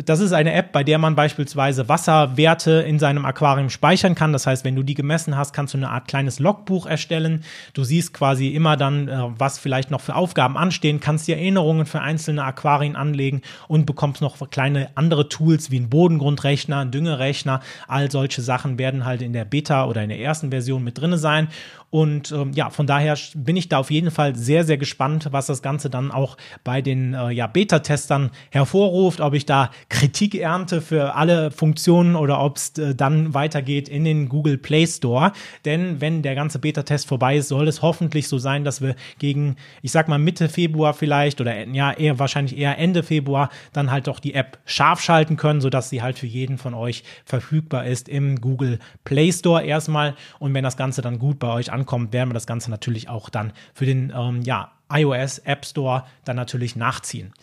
Das 0.04 0.20
ist 0.20 0.34
eine 0.34 0.52
App, 0.52 0.74
bei 0.74 0.84
der 0.84 0.98
man 0.98 1.16
beispielsweise 1.16 1.88
Wasserwerte 1.88 2.84
in 2.86 3.00
seinem 3.00 3.24
Aquarium 3.24 3.70
speichern 3.70 4.14
kann. 4.14 4.34
Das 4.34 4.46
heißt, 4.46 4.66
wenn 4.66 4.75
du 4.75 4.84
die 4.84 4.94
gemessen 4.94 5.38
hast, 5.38 5.54
kannst 5.54 5.74
du 5.74 5.78
eine 5.78 5.90
Art 5.90 6.10
kleines 6.10 6.40
Logbuch 6.40 6.86
erstellen. 6.86 7.46
Du 7.74 7.86
siehst 7.86 8.14
quasi 8.14 8.50
immer 8.50 8.75
dann, 8.75 9.08
äh, 9.08 9.18
was 9.38 9.58
vielleicht 9.58 9.92
noch 9.92 10.02
für 10.02 10.16
Aufgaben 10.16 10.58
anstehen, 10.58 11.00
kannst 11.00 11.30
dir 11.30 11.38
Erinnerungen 11.38 11.86
für 11.86 12.02
einzelne 12.02 12.44
Aquarien 12.44 12.98
anlegen 12.98 13.42
und 13.70 13.86
bekommst 13.86 14.22
noch 14.22 14.50
kleine 14.50 14.90
andere 14.96 15.30
Tools 15.30 15.72
wie 15.72 15.80
ein 15.80 15.90
Bodengrundrechner, 15.90 16.80
ein 16.80 16.92
Düngerechner. 16.92 17.62
All 17.88 18.12
solche 18.12 18.42
Sachen 18.42 18.78
werden 18.78 19.06
halt 19.06 19.22
in 19.22 19.32
der 19.32 19.46
Beta 19.46 19.86
oder 19.86 20.04
in 20.04 20.10
der 20.10 20.20
ersten 20.20 20.50
Version 20.50 20.84
mit 20.84 21.00
drin 21.00 21.16
sein. 21.16 21.48
Und 21.90 22.34
ähm, 22.34 22.52
ja, 22.54 22.70
von 22.72 22.88
daher 22.88 23.18
bin 23.36 23.56
ich 23.56 23.70
da 23.70 23.78
auf 23.78 23.90
jeden 23.90 24.12
Fall 24.12 24.36
sehr, 24.36 24.66
sehr 24.66 24.78
gespannt, 24.78 25.30
was 25.32 25.46
das 25.46 25.62
Ganze 25.62 25.90
dann 25.90 26.12
auch 26.12 26.36
bei 26.66 26.82
den 26.82 27.14
äh, 27.14 27.30
ja, 27.30 27.48
Beta-Testern 27.48 28.32
hervorruft, 28.50 29.22
ob 29.22 29.34
ich 29.34 29.46
da 29.46 29.72
Kritik 29.89 30.36
ernte 30.36 30.82
für 30.82 31.15
alle 31.15 31.51
Funktionen 31.51 32.15
oder 32.15 32.42
ob 32.42 32.58
es 32.58 32.77
äh, 32.77 32.96
dann 32.96 33.34
weitergeht 33.34 33.88
in 33.88 34.04
den 34.04 34.30
Google 34.30 34.58
Play 34.58 34.88
Store. 34.88 35.32
Denn 35.63 36.01
wenn 36.01 36.22
der 36.22 36.36
ganze 36.36 36.60
Beta-Test 36.60 37.08
vorbei 37.08 37.38
ist, 37.38 37.50
soll 37.50 37.68
es 37.68 37.82
hoffentlich 37.82 38.27
so 38.27 38.38
sein, 38.38 38.63
dass 38.63 38.82
wir 38.82 38.96
gegen, 39.20 39.58
ich 39.82 39.92
sag 39.92 40.08
mal 40.08 40.18
Mitte 40.18 40.50
Februar 40.50 40.94
vielleicht 40.94 41.39
oder 41.42 41.68
ja, 41.68 41.92
eher 41.92 42.20
wahrscheinlich 42.20 42.58
eher 42.58 42.77
Ende 42.77 43.04
Februar 43.04 43.50
dann 43.74 43.92
halt 43.92 44.08
doch 44.08 44.20
die 44.20 44.34
App 44.34 44.58
scharf 44.65 45.01
schalten 45.01 45.38
können, 45.38 45.62
sodass 45.62 45.89
sie 45.89 46.01
halt 46.01 46.18
für 46.18 46.27
jeden 46.27 46.58
von 46.58 46.74
euch 46.74 47.04
verfügbar 47.24 47.86
ist 47.86 48.10
im 48.10 48.42
Google 48.42 48.80
Play 49.04 49.32
Store 49.32 49.63
erstmal. 49.63 50.15
Und 50.39 50.54
wenn 50.54 50.63
das 50.63 50.77
Ganze 50.77 51.01
dann 51.01 51.20
gut 51.20 51.39
bei 51.39 51.51
euch 51.54 51.72
ankommt, 51.72 52.12
werden 52.12 52.30
wir 52.30 52.34
das 52.36 52.48
Ganze 52.48 52.72
natürlich 52.72 53.10
auch 53.10 53.30
dann 53.30 53.54
für 53.74 53.86
den 53.86 54.12
ähm, 54.15 54.42
ja, 54.42 54.72
iOS 54.92 55.39
App 55.39 55.65
Store 55.65 56.06
dann 56.24 56.36
natürlich 56.36 56.75
nachziehen. 56.75 57.34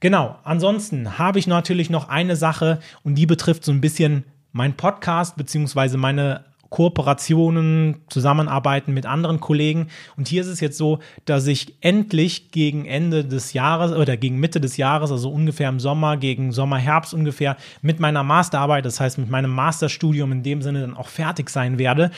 Genau, 0.00 0.36
ansonsten 0.44 1.18
habe 1.18 1.38
ich 1.38 1.46
natürlich 1.46 1.90
noch 1.90 2.08
eine 2.08 2.34
Sache 2.34 2.80
und 3.02 3.16
die 3.16 3.26
betrifft 3.26 3.64
so 3.64 3.72
ein 3.72 3.82
bisschen 3.82 4.24
mein 4.52 4.74
Podcast 4.74 5.36
beziehungsweise 5.36 5.98
meine 5.98 6.44
Kooperationen, 6.70 7.96
Zusammenarbeiten 8.08 8.94
mit 8.94 9.04
anderen 9.04 9.40
Kollegen. 9.40 9.88
Und 10.16 10.28
hier 10.28 10.40
ist 10.40 10.48
es 10.48 10.60
jetzt 10.60 10.78
so, 10.78 11.00
dass 11.24 11.46
ich 11.48 11.74
endlich 11.80 12.52
gegen 12.52 12.86
Ende 12.86 13.24
des 13.24 13.52
Jahres 13.52 13.92
oder 13.92 14.16
gegen 14.16 14.38
Mitte 14.38 14.60
des 14.60 14.76
Jahres, 14.76 15.10
also 15.10 15.30
ungefähr 15.30 15.68
im 15.68 15.80
Sommer, 15.80 16.16
gegen 16.16 16.52
Sommer, 16.52 16.78
Herbst 16.78 17.12
ungefähr, 17.12 17.56
mit 17.82 18.00
meiner 18.00 18.22
Masterarbeit, 18.22 18.84
das 18.86 19.00
heißt 19.00 19.18
mit 19.18 19.28
meinem 19.28 19.50
Masterstudium 19.50 20.30
in 20.32 20.42
dem 20.44 20.62
Sinne 20.62 20.80
dann 20.80 20.96
auch 20.96 21.08
fertig 21.08 21.50
sein 21.50 21.78
werde 21.78 22.12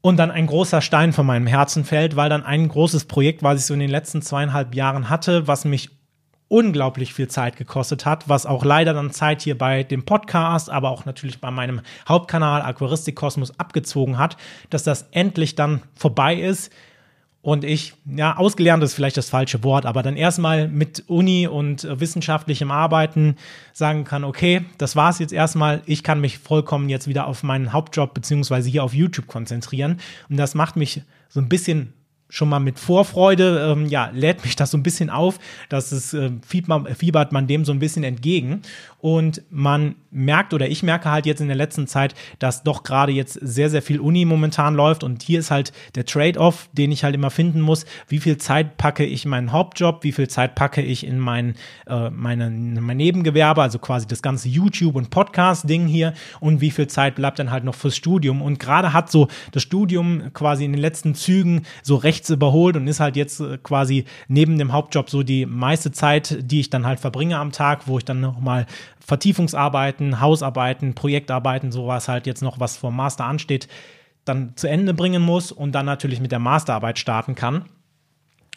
und 0.00 0.18
dann 0.18 0.32
ein 0.32 0.48
großer 0.48 0.82
Stein 0.82 1.12
von 1.12 1.24
meinem 1.24 1.46
Herzen 1.46 1.84
fällt, 1.84 2.16
weil 2.16 2.28
dann 2.28 2.42
ein 2.42 2.68
großes 2.68 3.04
Projekt, 3.04 3.42
was 3.42 3.60
ich 3.60 3.66
so 3.66 3.72
in 3.74 3.80
den 3.80 3.88
letzten 3.90 4.20
zweieinhalb 4.20 4.74
Jahren 4.74 5.08
hatte, 5.08 5.46
was 5.46 5.64
mich 5.64 5.90
unglaublich 6.48 7.14
viel 7.14 7.28
Zeit 7.28 7.56
gekostet 7.56 8.04
hat, 8.06 8.28
was 8.28 8.46
auch 8.46 8.64
leider 8.64 8.94
dann 8.94 9.10
Zeit 9.10 9.42
hier 9.42 9.56
bei 9.56 9.82
dem 9.82 10.04
Podcast, 10.04 10.70
aber 10.70 10.90
auch 10.90 11.04
natürlich 11.04 11.40
bei 11.40 11.50
meinem 11.50 11.80
Hauptkanal 12.08 12.62
Aquaristik 12.62 13.16
Kosmos 13.16 13.58
abgezogen 13.58 14.18
hat, 14.18 14.36
dass 14.70 14.84
das 14.84 15.08
endlich 15.10 15.54
dann 15.54 15.82
vorbei 15.94 16.36
ist. 16.36 16.72
Und 17.44 17.62
ich, 17.62 17.92
ja, 18.06 18.38
ausgelernt 18.38 18.82
ist 18.82 18.94
vielleicht 18.94 19.18
das 19.18 19.28
falsche 19.28 19.62
Wort, 19.64 19.84
aber 19.84 20.02
dann 20.02 20.16
erstmal 20.16 20.66
mit 20.66 21.04
Uni 21.08 21.46
und 21.46 21.84
äh, 21.84 22.00
wissenschaftlichem 22.00 22.70
Arbeiten 22.70 23.36
sagen 23.74 24.04
kann, 24.04 24.24
okay, 24.24 24.64
das 24.78 24.96
war's 24.96 25.18
jetzt 25.18 25.32
erstmal, 25.32 25.82
ich 25.84 26.02
kann 26.02 26.22
mich 26.22 26.38
vollkommen 26.38 26.88
jetzt 26.88 27.06
wieder 27.06 27.26
auf 27.26 27.42
meinen 27.42 27.74
Hauptjob 27.74 28.14
beziehungsweise 28.14 28.70
hier 28.70 28.82
auf 28.82 28.94
YouTube 28.94 29.26
konzentrieren. 29.26 30.00
Und 30.30 30.38
das 30.38 30.54
macht 30.54 30.76
mich 30.76 31.02
so 31.28 31.40
ein 31.40 31.50
bisschen 31.50 31.92
schon 32.34 32.48
mal 32.48 32.58
mit 32.58 32.80
Vorfreude, 32.80 33.70
ähm, 33.70 33.86
ja, 33.86 34.10
lädt 34.12 34.44
mich 34.44 34.56
das 34.56 34.72
so 34.72 34.76
ein 34.76 34.82
bisschen 34.82 35.08
auf, 35.08 35.38
dass 35.68 35.92
es 35.92 36.14
äh, 36.14 36.32
fiebert 36.42 37.30
man 37.30 37.46
dem 37.46 37.64
so 37.64 37.70
ein 37.70 37.78
bisschen 37.78 38.02
entgegen. 38.02 38.62
Und 38.98 39.42
man 39.50 39.96
merkt 40.10 40.54
oder 40.54 40.66
ich 40.66 40.82
merke 40.82 41.10
halt 41.10 41.26
jetzt 41.26 41.42
in 41.42 41.48
der 41.48 41.56
letzten 41.56 41.86
Zeit, 41.86 42.14
dass 42.38 42.62
doch 42.62 42.84
gerade 42.84 43.12
jetzt 43.12 43.34
sehr, 43.34 43.68
sehr 43.68 43.82
viel 43.82 44.00
Uni 44.00 44.24
momentan 44.24 44.74
läuft. 44.74 45.04
Und 45.04 45.22
hier 45.22 45.40
ist 45.40 45.50
halt 45.50 45.72
der 45.94 46.06
Trade-off, 46.06 46.70
den 46.72 46.90
ich 46.90 47.04
halt 47.04 47.14
immer 47.14 47.30
finden 47.30 47.60
muss. 47.60 47.84
Wie 48.08 48.18
viel 48.18 48.38
Zeit 48.38 48.78
packe 48.78 49.04
ich 49.04 49.26
in 49.26 49.30
meinen 49.30 49.52
Hauptjob? 49.52 50.02
Wie 50.04 50.12
viel 50.12 50.26
Zeit 50.26 50.54
packe 50.54 50.80
ich 50.80 51.06
in 51.06 51.18
mein, 51.18 51.54
äh, 51.86 52.08
meine, 52.08 52.48
mein 52.48 52.96
Nebengewerbe, 52.96 53.60
also 53.60 53.78
quasi 53.78 54.08
das 54.08 54.22
ganze 54.22 54.48
YouTube- 54.48 54.96
und 54.96 55.10
Podcast-Ding 55.10 55.86
hier? 55.86 56.14
Und 56.40 56.62
wie 56.62 56.70
viel 56.70 56.86
Zeit 56.86 57.14
bleibt 57.14 57.38
dann 57.38 57.50
halt 57.50 57.64
noch 57.64 57.74
fürs 57.74 57.94
Studium? 57.94 58.40
Und 58.40 58.58
gerade 58.58 58.94
hat 58.94 59.10
so 59.10 59.28
das 59.52 59.62
Studium 59.62 60.32
quasi 60.32 60.64
in 60.64 60.72
den 60.72 60.80
letzten 60.80 61.14
Zügen 61.14 61.66
so 61.82 61.96
rechts 62.24 62.30
überholt 62.30 62.76
und 62.76 62.86
ist 62.86 63.00
halt 63.00 63.16
jetzt 63.16 63.40
äh, 63.40 63.58
quasi 63.58 64.04
neben 64.28 64.58
dem 64.58 64.72
Hauptjob 64.72 65.10
so 65.10 65.22
die 65.22 65.46
meiste 65.46 65.92
Zeit, 65.92 66.38
die 66.40 66.60
ich 66.60 66.70
dann 66.70 66.86
halt 66.86 67.00
verbringe 67.00 67.38
am 67.38 67.52
Tag, 67.52 67.86
wo 67.86 67.98
ich 67.98 68.04
dann 68.04 68.20
nochmal 68.20 68.66
Vertiefungsarbeiten, 69.00 70.20
Hausarbeiten, 70.20 70.94
Projektarbeiten, 70.94 71.72
sowas 71.72 72.08
halt 72.08 72.26
jetzt 72.26 72.42
noch, 72.42 72.58
was 72.60 72.76
vom 72.76 72.96
Master 72.96 73.24
ansteht, 73.24 73.68
dann 74.24 74.56
zu 74.56 74.68
Ende 74.68 74.94
bringen 74.94 75.22
muss 75.22 75.52
und 75.52 75.72
dann 75.72 75.84
natürlich 75.84 76.20
mit 76.20 76.32
der 76.32 76.38
Masterarbeit 76.38 76.98
starten 76.98 77.34
kann. 77.34 77.66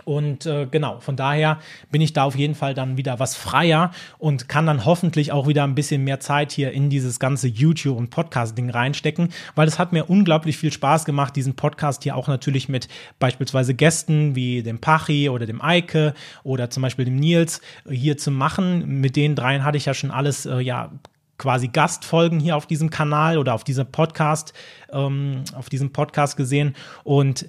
Und 0.06 0.46
äh, 0.46 0.68
genau, 0.70 1.00
von 1.00 1.16
daher 1.16 1.60
bin 1.92 2.02
ich 2.02 2.14
da 2.14 2.24
auf 2.24 2.36
jeden 2.36 2.56
Fall 2.56 2.74
dann 2.74 2.98
wieder 2.98 3.20
was 3.20 3.36
freier 3.36 3.92
und 4.20 4.48
kann 4.48 4.66
dann 4.66 4.86
hoffentlich 4.86 5.32
auch 5.32 5.48
wieder 5.48 5.64
ein 5.64 5.76
bisschen 5.76 6.04
mehr 6.04 6.20
Zeit 6.20 6.52
hier 6.52 6.72
in 6.72 6.90
dieses 6.90 7.20
ganze 7.20 7.48
YouTube- 7.48 7.98
und 7.98 8.10
Podcast-Ding 8.10 8.70
reinstecken, 8.70 9.30
weil 9.56 9.68
es 9.68 9.80
hat 9.80 9.94
mir 9.94 10.10
unglaublich 10.10 10.58
viel 10.58 10.72
Spaß 10.72 11.04
gemacht, 11.04 11.36
diesen 11.36 11.56
Podcast 11.56 12.04
hier 12.04 12.16
auch 12.16 12.28
natürlich 12.28 12.70
mit 12.70 12.88
beispielsweise 13.20 13.74
Gästen 13.74 14.36
wie 14.36 14.64
dem 14.64 14.80
Pachi 14.80 15.30
oder 15.30 15.46
dem 15.46 15.62
Eike 15.62 16.14
oder 16.44 16.70
zum 16.70 16.84
Beispiel 16.84 17.06
dem 17.06 17.18
Nils 17.18 17.62
hier 17.90 18.18
zu 18.18 18.32
machen. 18.32 19.02
Mit 19.02 19.16
den 19.16 19.36
dreien 19.36 19.64
hatte 19.64 19.78
ich 19.78 19.86
ja 19.86 19.94
schon 19.94 20.12
alles, 20.12 20.46
äh, 20.46 20.60
ja, 20.60 20.92
quasi 21.38 21.68
Gastfolgen 21.68 22.40
hier 22.40 22.56
auf 22.56 22.66
diesem 22.66 22.90
Kanal 22.90 23.38
oder 23.38 23.54
auf 23.54 23.64
diesem 23.64 23.88
Podcast, 23.88 24.54
ähm, 24.92 25.44
auf 25.54 25.70
diesem 25.70 25.92
Podcast 25.92 26.36
gesehen 26.36 26.76
und 27.04 27.48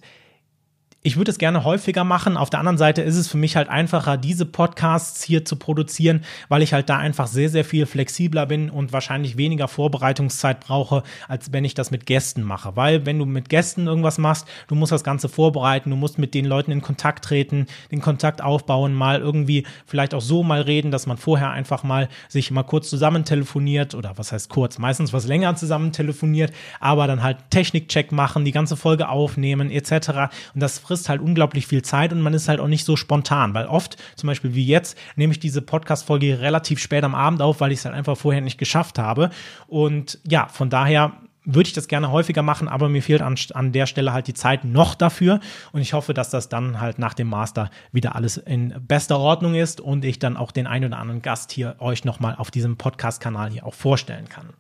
ich 1.09 1.17
würde 1.17 1.31
es 1.31 1.39
gerne 1.39 1.65
häufiger 1.65 2.05
machen. 2.05 2.37
Auf 2.37 2.51
der 2.51 2.59
anderen 2.61 2.77
Seite 2.77 3.01
ist 3.01 3.17
es 3.17 3.29
für 3.29 3.39
mich 3.39 3.57
halt 3.57 3.71
einfacher, 3.71 4.19
diese 4.19 4.45
Podcasts 4.45 5.23
hier 5.23 5.43
zu 5.43 5.57
produzieren, 5.57 6.23
weil 6.51 6.61
ich 6.61 6.75
halt 6.75 6.91
da 6.91 6.99
einfach 6.99 7.29
sehr, 7.29 7.49
sehr 7.49 7.65
viel 7.65 7.87
flexibler 7.87 8.45
bin 8.45 8.69
und 8.69 8.93
wahrscheinlich 8.93 9.39
weniger 9.39 9.69
Vorbereitungszeit 9.69 10.61
brauche, 10.61 11.03
als 11.27 11.51
wenn 11.51 11.65
ich 11.65 11.73
das 11.73 11.91
mit 11.91 12.05
Gästen 12.05 12.43
mache. 12.43 12.77
Weil 12.77 13.07
wenn 13.07 13.19
du 13.19 13.25
mit 13.25 13.49
Gästen 13.49 13.87
irgendwas 13.87 14.19
machst, 14.19 14.47
du 14.67 14.75
musst 14.75 14.93
das 14.93 15.03
Ganze 15.03 15.31
vorbereiten, 15.31 15.89
du 15.89 15.97
musst 15.97 16.19
mit 16.19 16.35
den 16.35 16.45
Leuten 16.45 16.73
in 16.73 16.83
Kontakt 16.83 17.25
treten, 17.25 17.69
den 17.91 18.03
Kontakt 18.03 18.43
aufbauen, 18.43 18.93
mal 18.93 19.19
irgendwie 19.19 19.67
vielleicht 19.87 20.13
auch 20.13 20.21
so 20.21 20.43
mal 20.43 20.61
reden, 20.61 20.91
dass 20.91 21.07
man 21.07 21.17
vorher 21.17 21.53
einfach 21.53 21.85
mal 21.85 22.11
sich 22.29 22.51
mal 22.51 22.65
kurz 22.65 22.91
zusammen 22.91 23.25
telefoniert 23.25 23.95
oder 23.95 24.19
was 24.19 24.31
heißt 24.31 24.51
kurz, 24.51 24.77
meistens 24.77 25.15
was 25.15 25.27
länger 25.27 25.57
zusammen 25.57 25.91
telefoniert, 25.93 26.53
aber 26.81 27.07
dann 27.07 27.23
halt 27.23 27.39
Technikcheck 27.49 28.13
machen, 28.13 28.45
die 28.45 28.53
ganze 28.53 28.77
Folge 28.77 29.09
aufnehmen 29.09 29.71
etc. 29.71 30.29
Und 30.53 30.61
das 30.61 30.79
frisst 30.79 30.98
halt 31.07 31.21
unglaublich 31.21 31.67
viel 31.67 31.83
Zeit 31.83 32.13
und 32.13 32.23
man 32.23 32.33
ist 32.33 32.49
halt 32.49 32.61
auch 32.61 32.69
nicht 32.69 32.85
so 32.85 32.97
spontan, 32.97 33.53
weil 33.53 33.67
oft, 33.67 33.99
zum 34.17 34.27
Beispiel 34.27 34.55
wie 34.55 34.65
jetzt, 34.65 34.97
nehme 35.17 35.33
ich 35.33 35.39
diese 35.39 35.61
Podcast-Folge 35.61 36.41
relativ 36.41 36.79
spät 36.79 37.05
am 37.05 37.15
Abend 37.15 37.43
auf, 37.43 37.61
weil 37.61 37.73
ich 37.73 37.81
es 37.81 37.85
halt 37.85 37.95
einfach 37.95 38.17
vorher 38.17 38.41
nicht 38.41 38.57
geschafft 38.57 38.99
habe. 38.99 39.31
Und 39.67 40.19
ja, 40.27 40.49
von 40.49 40.71
daher 40.71 41.13
würde 41.45 41.67
ich 41.67 41.73
das 41.73 41.89
gerne 41.89 42.13
häufiger 42.13 42.43
machen, 42.43 42.69
aber 42.69 42.89
mir 42.89 43.03
fehlt 43.03 43.23
an, 43.23 43.37
an 43.55 43.73
der 43.73 43.87
Stelle 43.87 44.13
halt 44.13 44.27
die 44.27 44.35
Zeit 44.35 44.65
noch 44.65 44.95
dafür. 44.95 45.41
Und 45.73 45.81
ich 45.81 45.95
hoffe, 45.95 46.13
dass 46.13 46.31
das 46.31 46.49
dann 46.49 46.81
halt 46.81 46.99
nach 46.99 47.15
dem 47.15 47.29
Master 47.29 47.71
wieder 47.91 48.15
alles 48.15 48.37
in 48.37 48.75
bester 48.87 49.19
Ordnung 49.19 49.55
ist 49.55 49.81
und 49.81 50.05
ich 50.05 50.19
dann 50.19 50.37
auch 50.37 50.53
den 50.53 50.67
einen 50.67 50.87
oder 50.87 50.99
anderen 50.99 51.23
Gast 51.23 51.51
hier 51.51 51.77
euch 51.79 52.05
nochmal 52.05 52.35
auf 52.37 52.51
diesem 52.51 52.77
Podcast-Kanal 52.77 53.51
hier 53.51 53.65
auch 53.65 53.75
vorstellen 53.75 54.29
kann. 54.29 54.51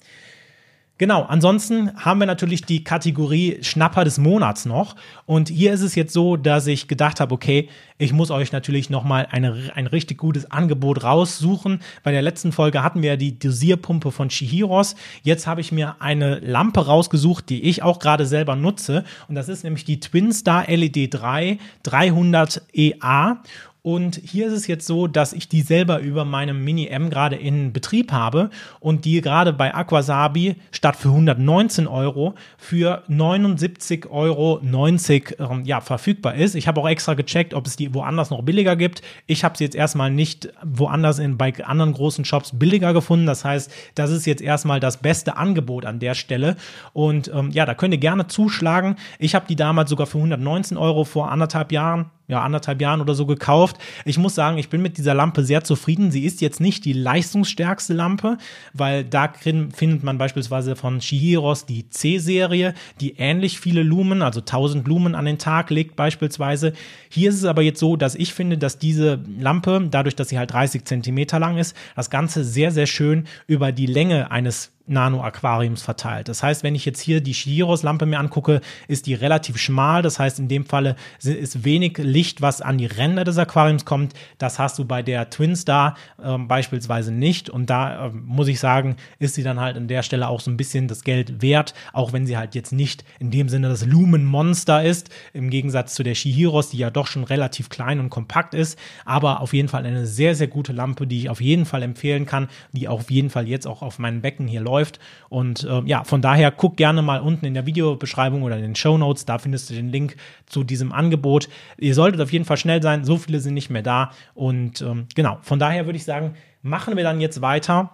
Genau, 0.98 1.22
ansonsten 1.22 1.94
haben 1.96 2.18
wir 2.18 2.26
natürlich 2.26 2.62
die 2.62 2.82
Kategorie 2.82 3.58
Schnapper 3.62 4.02
des 4.02 4.18
Monats 4.18 4.66
noch. 4.66 4.96
Und 5.26 5.48
hier 5.48 5.72
ist 5.72 5.82
es 5.82 5.94
jetzt 5.94 6.12
so, 6.12 6.36
dass 6.36 6.66
ich 6.66 6.88
gedacht 6.88 7.20
habe, 7.20 7.32
okay, 7.32 7.68
ich 7.98 8.12
muss 8.12 8.32
euch 8.32 8.50
natürlich 8.50 8.90
nochmal 8.90 9.28
ein 9.30 9.44
richtig 9.44 10.18
gutes 10.18 10.50
Angebot 10.50 11.04
raussuchen. 11.04 11.80
Bei 12.02 12.10
der 12.10 12.22
letzten 12.22 12.50
Folge 12.50 12.82
hatten 12.82 13.02
wir 13.02 13.10
ja 13.10 13.16
die 13.16 13.38
Dosierpumpe 13.38 14.10
von 14.10 14.28
Chihiros. 14.28 14.96
Jetzt 15.22 15.46
habe 15.46 15.60
ich 15.60 15.70
mir 15.70 15.96
eine 16.00 16.40
Lampe 16.40 16.86
rausgesucht, 16.86 17.48
die 17.48 17.62
ich 17.62 17.82
auch 17.82 18.00
gerade 18.00 18.26
selber 18.26 18.56
nutze. 18.56 19.04
Und 19.28 19.36
das 19.36 19.48
ist 19.48 19.62
nämlich 19.62 19.84
die 19.84 20.00
Twinstar 20.00 20.66
LED 20.68 21.14
3 21.14 21.58
300 21.84 22.62
EA. 22.72 23.42
Und 23.88 24.20
hier 24.22 24.48
ist 24.48 24.52
es 24.52 24.66
jetzt 24.66 24.86
so, 24.86 25.06
dass 25.06 25.32
ich 25.32 25.48
die 25.48 25.62
selber 25.62 26.00
über 26.00 26.26
meinem 26.26 26.62
Mini 26.62 26.88
M 26.88 27.08
gerade 27.08 27.36
in 27.36 27.72
Betrieb 27.72 28.12
habe 28.12 28.50
und 28.80 29.06
die 29.06 29.22
gerade 29.22 29.54
bei 29.54 29.74
Aquasabi 29.74 30.56
statt 30.72 30.94
für 30.94 31.08
119 31.08 31.86
Euro 31.86 32.34
für 32.58 33.02
79,90 33.08 34.10
Euro 34.10 34.60
ähm, 34.62 35.64
ja, 35.64 35.80
verfügbar 35.80 36.34
ist. 36.34 36.54
Ich 36.54 36.68
habe 36.68 36.82
auch 36.82 36.86
extra 36.86 37.14
gecheckt, 37.14 37.54
ob 37.54 37.66
es 37.66 37.76
die 37.76 37.94
woanders 37.94 38.28
noch 38.28 38.42
billiger 38.42 38.76
gibt. 38.76 39.00
Ich 39.26 39.42
habe 39.42 39.56
sie 39.56 39.64
jetzt 39.64 39.74
erstmal 39.74 40.10
nicht 40.10 40.52
woanders 40.62 41.18
in, 41.18 41.38
bei 41.38 41.54
anderen 41.64 41.94
großen 41.94 42.26
Shops 42.26 42.58
billiger 42.58 42.92
gefunden. 42.92 43.24
Das 43.24 43.46
heißt, 43.46 43.72
das 43.94 44.10
ist 44.10 44.26
jetzt 44.26 44.42
erstmal 44.42 44.80
das 44.80 44.98
beste 44.98 45.38
Angebot 45.38 45.86
an 45.86 45.98
der 45.98 46.12
Stelle. 46.12 46.56
Und 46.92 47.32
ähm, 47.34 47.52
ja, 47.52 47.64
da 47.64 47.72
könnt 47.72 47.94
ihr 47.94 48.00
gerne 48.00 48.26
zuschlagen. 48.26 48.96
Ich 49.18 49.34
habe 49.34 49.46
die 49.48 49.56
damals 49.56 49.88
sogar 49.88 50.06
für 50.06 50.18
119 50.18 50.76
Euro 50.76 51.04
vor 51.04 51.32
anderthalb 51.32 51.72
Jahren 51.72 52.10
ja, 52.28 52.42
anderthalb 52.42 52.80
Jahren 52.80 53.00
oder 53.00 53.14
so 53.14 53.26
gekauft. 53.26 53.77
Ich 54.04 54.18
muss 54.18 54.34
sagen, 54.34 54.58
ich 54.58 54.68
bin 54.68 54.82
mit 54.82 54.98
dieser 54.98 55.14
Lampe 55.14 55.44
sehr 55.44 55.64
zufrieden. 55.64 56.10
Sie 56.10 56.24
ist 56.24 56.40
jetzt 56.40 56.60
nicht 56.60 56.84
die 56.84 56.92
leistungsstärkste 56.92 57.94
Lampe, 57.94 58.38
weil 58.72 59.04
da 59.04 59.32
findet 59.32 60.02
man 60.02 60.18
beispielsweise 60.18 60.76
von 60.76 61.00
Shihiros 61.00 61.66
die 61.66 61.88
C-Serie, 61.90 62.74
die 63.00 63.16
ähnlich 63.16 63.60
viele 63.60 63.82
Lumen, 63.82 64.22
also 64.22 64.40
1000 64.40 64.86
Lumen 64.86 65.14
an 65.14 65.24
den 65.24 65.38
Tag 65.38 65.70
legt 65.70 65.96
beispielsweise. 65.96 66.72
Hier 67.08 67.30
ist 67.30 67.36
es 67.36 67.44
aber 67.44 67.62
jetzt 67.62 67.80
so, 67.80 67.96
dass 67.96 68.14
ich 68.14 68.34
finde, 68.34 68.58
dass 68.58 68.78
diese 68.78 69.20
Lampe, 69.38 69.86
dadurch, 69.90 70.16
dass 70.16 70.28
sie 70.28 70.38
halt 70.38 70.52
30 70.52 70.84
Zentimeter 70.84 71.38
lang 71.38 71.58
ist, 71.58 71.76
das 71.96 72.10
Ganze 72.10 72.44
sehr, 72.44 72.70
sehr 72.70 72.86
schön 72.86 73.26
über 73.46 73.72
die 73.72 73.86
Länge 73.86 74.30
eines 74.30 74.72
Nano-Aquariums 74.88 75.82
verteilt. 75.82 76.28
Das 76.28 76.42
heißt, 76.42 76.62
wenn 76.62 76.74
ich 76.74 76.84
jetzt 76.84 77.00
hier 77.00 77.20
die 77.20 77.32
Chiros-Lampe 77.32 78.06
mir 78.06 78.18
angucke, 78.18 78.60
ist 78.88 79.06
die 79.06 79.14
relativ 79.14 79.58
schmal. 79.58 80.02
Das 80.02 80.18
heißt, 80.18 80.38
in 80.38 80.48
dem 80.48 80.64
Falle 80.64 80.96
ist 81.22 81.64
wenig 81.64 81.98
Licht, 81.98 82.42
was 82.42 82.60
an 82.60 82.78
die 82.78 82.86
Ränder 82.86 83.24
des 83.24 83.38
Aquariums 83.38 83.84
kommt. 83.84 84.14
Das 84.38 84.58
hast 84.58 84.78
du 84.78 84.84
bei 84.84 85.02
der 85.02 85.30
Twin 85.30 85.56
Star 85.56 85.96
äh, 86.22 86.36
beispielsweise 86.38 87.12
nicht. 87.12 87.50
Und 87.50 87.70
da 87.70 88.06
äh, 88.06 88.10
muss 88.10 88.48
ich 88.48 88.60
sagen, 88.60 88.96
ist 89.18 89.34
sie 89.34 89.42
dann 89.42 89.60
halt 89.60 89.76
an 89.76 89.88
der 89.88 90.02
Stelle 90.02 90.28
auch 90.28 90.40
so 90.40 90.50
ein 90.50 90.56
bisschen 90.56 90.88
das 90.88 91.04
Geld 91.04 91.42
wert, 91.42 91.74
auch 91.92 92.12
wenn 92.12 92.26
sie 92.26 92.36
halt 92.36 92.54
jetzt 92.54 92.72
nicht 92.72 93.04
in 93.18 93.30
dem 93.30 93.48
Sinne 93.48 93.68
das 93.68 93.84
Lumen-Monster 93.84 94.82
ist, 94.82 95.10
im 95.32 95.50
Gegensatz 95.50 95.94
zu 95.94 96.02
der 96.02 96.14
Shihiros, 96.14 96.70
die 96.70 96.78
ja 96.78 96.90
doch 96.90 97.06
schon 97.06 97.24
relativ 97.24 97.68
klein 97.68 98.00
und 98.00 98.10
kompakt 98.10 98.54
ist. 98.54 98.78
Aber 99.04 99.40
auf 99.40 99.52
jeden 99.52 99.68
Fall 99.68 99.84
eine 99.84 100.06
sehr, 100.06 100.34
sehr 100.34 100.48
gute 100.48 100.72
Lampe, 100.72 101.06
die 101.06 101.18
ich 101.18 101.30
auf 101.30 101.40
jeden 101.40 101.66
Fall 101.66 101.82
empfehlen 101.82 102.26
kann, 102.26 102.48
die 102.72 102.88
auf 102.88 103.10
jeden 103.10 103.30
Fall 103.30 103.46
jetzt 103.48 103.66
auch 103.66 103.82
auf 103.82 103.98
meinem 103.98 104.22
Becken 104.22 104.46
hier 104.46 104.60
läuft 104.60 104.77
läuft. 104.78 104.98
Und 105.28 105.64
äh, 105.64 105.82
ja, 105.84 106.04
von 106.04 106.22
daher 106.22 106.50
guck 106.50 106.76
gerne 106.76 107.02
mal 107.02 107.20
unten 107.20 107.44
in 107.44 107.54
der 107.54 107.66
Videobeschreibung 107.66 108.42
oder 108.42 108.56
in 108.56 108.62
den 108.62 108.74
Show 108.76 108.96
Notes, 108.98 109.24
da 109.24 109.38
findest 109.38 109.70
du 109.70 109.74
den 109.74 109.90
Link 109.90 110.16
zu 110.46 110.64
diesem 110.64 110.92
Angebot. 110.92 111.48
Ihr 111.78 111.94
solltet 111.94 112.20
auf 112.20 112.32
jeden 112.32 112.44
Fall 112.44 112.56
schnell 112.56 112.82
sein, 112.82 113.04
so 113.04 113.16
viele 113.16 113.40
sind 113.40 113.54
nicht 113.54 113.70
mehr 113.70 113.82
da. 113.82 114.10
Und 114.34 114.80
ähm, 114.82 115.06
genau, 115.14 115.38
von 115.42 115.58
daher 115.58 115.86
würde 115.86 115.96
ich 115.96 116.04
sagen, 116.04 116.34
machen 116.62 116.96
wir 116.96 117.04
dann 117.04 117.20
jetzt 117.20 117.40
weiter 117.40 117.92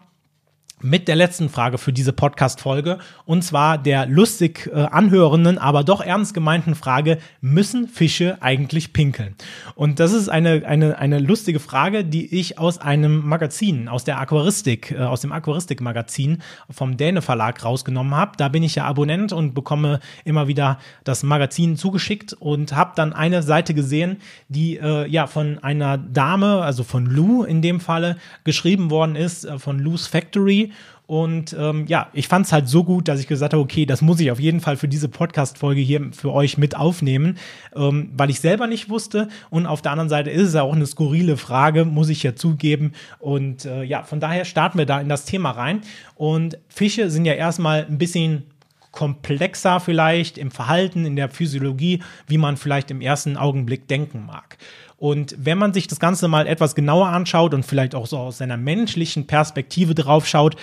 mit 0.80 1.08
der 1.08 1.16
letzten 1.16 1.48
Frage 1.48 1.78
für 1.78 1.92
diese 1.92 2.12
Podcast-Folge 2.12 2.98
und 3.24 3.42
zwar 3.42 3.78
der 3.78 4.06
lustig 4.06 4.70
äh, 4.72 4.80
anhörenden, 4.80 5.56
aber 5.56 5.82
doch 5.82 6.00
ernst 6.00 6.34
gemeinten 6.34 6.74
Frage, 6.74 7.18
müssen 7.40 7.88
Fische 7.88 8.37
eigentlich 8.40 8.92
pinkeln? 8.92 9.34
Und 9.76 9.98
das 9.98 10.12
ist 10.12 10.28
eine, 10.28 10.66
eine, 10.66 10.98
eine 10.98 11.20
lustige 11.20 11.58
Frage, 11.58 12.04
die 12.04 12.38
ich 12.38 12.58
aus 12.58 12.78
einem 12.78 13.26
Magazin, 13.26 13.88
aus 13.88 14.04
der 14.04 14.20
Aquaristik, 14.20 14.90
äh, 14.90 14.98
aus 14.98 15.20
dem 15.20 15.32
Aquaristik-Magazin 15.32 16.42
vom 16.70 16.96
Däne 16.96 17.22
Verlag 17.22 17.64
rausgenommen 17.64 18.14
habe. 18.14 18.32
Da 18.37 18.48
bin 18.48 18.62
ich 18.62 18.74
ja 18.74 18.84
Abonnent 18.84 19.32
und 19.32 19.54
bekomme 19.54 20.00
immer 20.24 20.48
wieder 20.48 20.78
das 21.04 21.22
Magazin 21.22 21.76
zugeschickt 21.76 22.34
und 22.34 22.74
habe 22.74 22.92
dann 22.94 23.12
eine 23.12 23.42
Seite 23.42 23.74
gesehen, 23.74 24.18
die 24.48 24.76
äh, 24.76 25.06
ja 25.08 25.26
von 25.26 25.58
einer 25.60 25.96
Dame, 25.98 26.62
also 26.62 26.84
von 26.84 27.06
Lou 27.06 27.44
in 27.44 27.62
dem 27.62 27.80
Falle, 27.80 28.16
geschrieben 28.44 28.90
worden 28.90 29.16
ist, 29.16 29.44
äh, 29.44 29.58
von 29.58 29.78
Lou's 29.78 30.06
Factory 30.06 30.63
und 31.07 31.55
ähm, 31.59 31.85
ja, 31.87 32.09
ich 32.14 32.29
fand 32.29 32.46
es 32.46 32.53
halt 32.53 32.68
so 32.68 32.83
gut, 32.83 33.09
dass 33.09 33.20
ich 33.20 33.27
gesagt 33.27 33.53
habe, 33.53 33.62
okay, 33.62 33.85
das 33.85 34.00
muss 34.00 34.20
ich 34.20 34.31
auf 34.31 34.40
jeden 34.40 34.61
Fall 34.61 34.77
für 34.77 34.88
diese 34.88 35.09
Podcast-Folge 35.09 35.81
hier 35.81 36.00
für 36.12 36.33
euch 36.33 36.57
mit 36.57 36.77
aufnehmen, 36.77 37.37
ähm, 37.77 38.11
weil 38.16 38.31
ich 38.31 38.40
selber 38.40 38.66
nicht 38.66 38.88
wusste. 38.88 39.29
Und 39.50 39.66
auf 39.66 39.83
der 39.83 39.92
anderen 39.92 40.09
Seite 40.09 40.31
ist 40.31 40.48
es 40.48 40.55
ja 40.55 40.62
auch 40.62 40.74
eine 40.74 40.87
skurrile 40.87 41.37
Frage, 41.37 41.85
muss 41.85 42.09
ich 42.09 42.22
ja 42.22 42.35
zugeben. 42.35 42.92
Und 43.18 43.66
äh, 43.66 43.83
ja, 43.83 44.03
von 44.03 44.18
daher 44.18 44.46
starten 44.46 44.79
wir 44.79 44.87
da 44.87 45.00
in 45.00 45.11
das 45.11 45.27
Thema 45.27 45.50
rein. 45.50 45.83
Und 46.14 46.59
Fische 46.68 47.11
sind 47.11 47.27
ja 47.27 47.35
erstmal 47.35 47.85
ein 47.85 47.98
bisschen 47.98 48.44
komplexer 48.90 49.81
vielleicht 49.81 50.38
im 50.38 50.50
Verhalten, 50.50 51.05
in 51.05 51.16
der 51.16 51.29
Physiologie, 51.29 52.03
wie 52.29 52.38
man 52.38 52.57
vielleicht 52.57 52.90
im 52.90 53.00
ersten 53.00 53.37
Augenblick 53.37 53.88
denken 53.88 54.24
mag. 54.24 54.57
Und 55.04 55.36
wenn 55.38 55.58
man 55.58 55.74
sich 55.74 55.86
das 55.86 56.00
Ganze 56.00 56.28
mal 56.28 56.46
etwas 56.46 56.74
genauer 56.74 57.08
anschaut 57.08 57.52
und 57.52 57.66
vielleicht 57.66 57.94
auch 57.94 58.06
so 58.06 58.16
aus 58.16 58.38
seiner 58.38 58.56
menschlichen 58.56 59.26
Perspektive 59.26 59.94
drauf 59.94 60.26
schaut, 60.26 60.56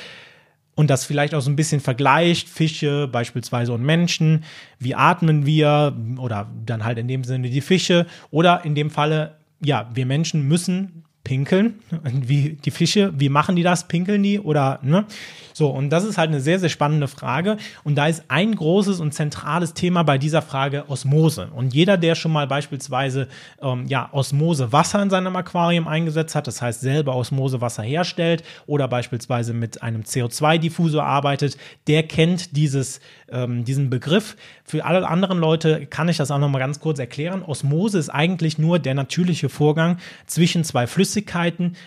und 0.73 0.89
das 0.89 1.05
vielleicht 1.05 1.35
auch 1.35 1.41
so 1.41 1.51
ein 1.51 1.55
bisschen 1.55 1.79
vergleicht, 1.79 2.49
Fische 2.49 3.07
beispielsweise 3.07 3.71
und 3.71 3.83
Menschen, 3.83 4.43
wie 4.79 4.95
atmen 4.95 5.45
wir 5.45 5.95
oder 6.17 6.49
dann 6.65 6.83
halt 6.83 6.97
in 6.97 7.07
dem 7.07 7.23
Sinne 7.23 7.51
die 7.51 7.61
Fische 7.61 8.07
oder 8.31 8.65
in 8.65 8.73
dem 8.73 8.89
Falle, 8.89 9.35
ja, 9.63 9.87
wir 9.93 10.07
Menschen 10.07 10.47
müssen 10.47 11.03
pinkeln, 11.31 11.79
wie 12.03 12.57
die 12.65 12.71
Fische, 12.71 13.13
wie 13.17 13.29
machen 13.29 13.55
die 13.55 13.63
das, 13.63 13.87
pinkeln 13.87 14.21
die 14.21 14.37
oder, 14.37 14.79
ne? 14.81 15.05
So, 15.53 15.69
und 15.69 15.89
das 15.89 16.03
ist 16.03 16.17
halt 16.17 16.29
eine 16.29 16.41
sehr, 16.41 16.59
sehr 16.59 16.69
spannende 16.69 17.07
Frage. 17.07 17.57
Und 17.83 17.95
da 17.95 18.07
ist 18.07 18.23
ein 18.29 18.55
großes 18.55 18.99
und 18.99 19.13
zentrales 19.13 19.73
Thema 19.73 20.03
bei 20.03 20.17
dieser 20.17 20.41
Frage 20.41 20.89
Osmose. 20.89 21.49
Und 21.53 21.73
jeder, 21.73 21.97
der 21.97 22.15
schon 22.15 22.31
mal 22.31 22.47
beispielsweise 22.47 23.27
ähm, 23.61 23.85
ja, 23.87 24.09
Osmose 24.11 24.69
in 25.01 25.09
seinem 25.09 25.35
Aquarium 25.35 25.87
eingesetzt 25.87 26.35
hat, 26.35 26.47
das 26.47 26.61
heißt 26.61 26.81
selber 26.81 27.15
Osmose 27.15 27.61
Wasser 27.61 27.83
herstellt 27.83 28.43
oder 28.65 28.87
beispielsweise 28.87 29.53
mit 29.53 29.83
einem 29.83 30.01
CO2-Diffusor 30.01 31.03
arbeitet, 31.03 31.57
der 31.87 32.03
kennt 32.03 32.55
dieses, 32.57 33.01
ähm, 33.29 33.63
diesen 33.65 33.89
Begriff. 33.89 34.35
Für 34.63 34.85
alle 34.85 35.07
anderen 35.07 35.39
Leute 35.39 35.85
kann 35.85 36.09
ich 36.09 36.17
das 36.17 36.31
auch 36.31 36.39
nochmal 36.39 36.61
ganz 36.61 36.79
kurz 36.79 36.97
erklären. 36.99 37.43
Osmose 37.43 37.99
ist 37.99 38.09
eigentlich 38.09 38.57
nur 38.57 38.79
der 38.79 38.95
natürliche 38.95 39.49
Vorgang 39.49 39.97
zwischen 40.25 40.63
zwei 40.63 40.87
Flüssigkeiten 40.87 41.20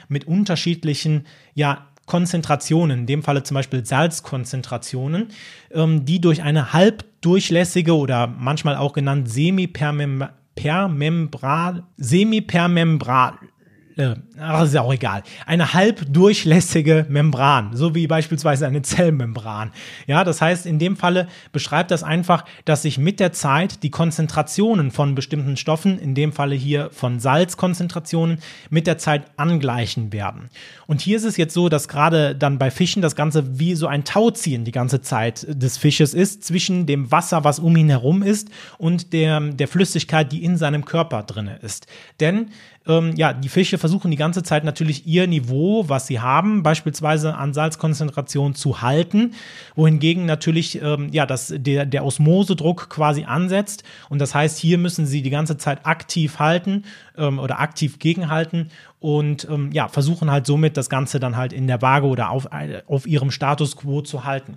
mit 0.08 0.26
unterschiedlichen 0.26 1.26
ja, 1.54 1.86
Konzentrationen, 2.06 3.00
in 3.00 3.06
dem 3.06 3.22
Falle 3.22 3.42
zum 3.42 3.54
Beispiel 3.54 3.84
Salzkonzentrationen, 3.84 5.28
ähm, 5.70 6.04
die 6.04 6.20
durch 6.20 6.42
eine 6.42 6.72
halbdurchlässige 6.72 7.96
oder 7.96 8.26
manchmal 8.26 8.76
auch 8.76 8.92
genannt 8.92 9.30
semipermembran, 9.30 11.82
semipermembran, 11.96 13.38
ach, 14.38 14.64
ist 14.64 14.74
ja 14.74 14.82
auch 14.82 14.92
egal, 14.92 15.22
eine 15.46 15.72
halbdurchlässige 15.72 17.06
Membran, 17.08 17.76
so 17.76 17.94
wie 17.94 18.06
beispielsweise 18.06 18.66
eine 18.66 18.82
Zellmembran. 18.82 19.70
Ja, 20.06 20.24
das 20.24 20.40
heißt, 20.40 20.66
in 20.66 20.78
dem 20.78 20.96
Falle 20.96 21.28
beschreibt 21.52 21.90
das 21.90 22.02
einfach, 22.02 22.44
dass 22.64 22.82
sich 22.82 22.98
mit 22.98 23.20
der 23.20 23.32
Zeit 23.32 23.82
die 23.82 23.90
Konzentrationen 23.90 24.90
von 24.90 25.14
bestimmten 25.14 25.56
Stoffen, 25.56 25.98
in 25.98 26.14
dem 26.14 26.32
Falle 26.32 26.54
hier 26.54 26.90
von 26.92 27.20
Salzkonzentrationen, 27.20 28.38
mit 28.70 28.86
der 28.86 28.98
Zeit 28.98 29.24
angleichen 29.36 30.12
werden. 30.12 30.50
Und 30.86 31.00
hier 31.00 31.16
ist 31.16 31.24
es 31.24 31.36
jetzt 31.36 31.54
so, 31.54 31.68
dass 31.68 31.88
gerade 31.88 32.34
dann 32.34 32.58
bei 32.58 32.70
Fischen 32.70 33.02
das 33.02 33.16
Ganze 33.16 33.58
wie 33.58 33.74
so 33.74 33.86
ein 33.86 34.04
Tauziehen 34.04 34.64
die 34.64 34.72
ganze 34.72 35.00
Zeit 35.00 35.46
des 35.48 35.78
Fisches 35.78 36.14
ist, 36.14 36.44
zwischen 36.44 36.86
dem 36.86 37.10
Wasser, 37.10 37.44
was 37.44 37.58
um 37.58 37.76
ihn 37.76 37.88
herum 37.88 38.22
ist, 38.22 38.48
und 38.78 39.12
der, 39.12 39.40
der 39.40 39.68
Flüssigkeit, 39.68 40.32
die 40.32 40.44
in 40.44 40.56
seinem 40.56 40.84
Körper 40.84 41.22
drinne 41.22 41.58
ist. 41.62 41.86
Denn 42.20 42.50
ähm, 42.86 43.12
ja, 43.16 43.32
die 43.32 43.48
Fische 43.48 43.78
versuchen 43.78 44.10
die 44.10 44.16
ganze 44.16 44.42
Zeit 44.42 44.64
natürlich 44.64 45.06
ihr 45.06 45.26
Niveau, 45.26 45.88
was 45.88 46.06
sie 46.06 46.20
haben, 46.20 46.62
beispielsweise 46.62 47.34
an 47.34 47.54
Salzkonzentration 47.54 48.54
zu 48.54 48.82
halten, 48.82 49.34
wohingegen 49.74 50.26
natürlich 50.26 50.80
ähm, 50.82 51.08
ja, 51.10 51.24
das, 51.24 51.52
der, 51.56 51.86
der 51.86 52.04
Osmosedruck 52.04 52.90
quasi 52.90 53.24
ansetzt. 53.24 53.84
Und 54.08 54.18
das 54.20 54.34
heißt, 54.34 54.58
hier 54.58 54.78
müssen 54.78 55.06
sie 55.06 55.22
die 55.22 55.30
ganze 55.30 55.56
Zeit 55.56 55.86
aktiv 55.86 56.38
halten 56.38 56.84
ähm, 57.16 57.38
oder 57.38 57.60
aktiv 57.60 57.98
gegenhalten 57.98 58.70
und 59.04 59.46
ähm, 59.50 59.68
ja, 59.70 59.88
versuchen 59.88 60.30
halt 60.30 60.46
somit 60.46 60.78
das 60.78 60.88
Ganze 60.88 61.20
dann 61.20 61.36
halt 61.36 61.52
in 61.52 61.66
der 61.66 61.82
Waage 61.82 62.06
oder 62.06 62.30
auf, 62.30 62.48
auf 62.86 63.06
ihrem 63.06 63.30
Status 63.30 63.76
quo 63.76 64.00
zu 64.00 64.24
halten. 64.24 64.56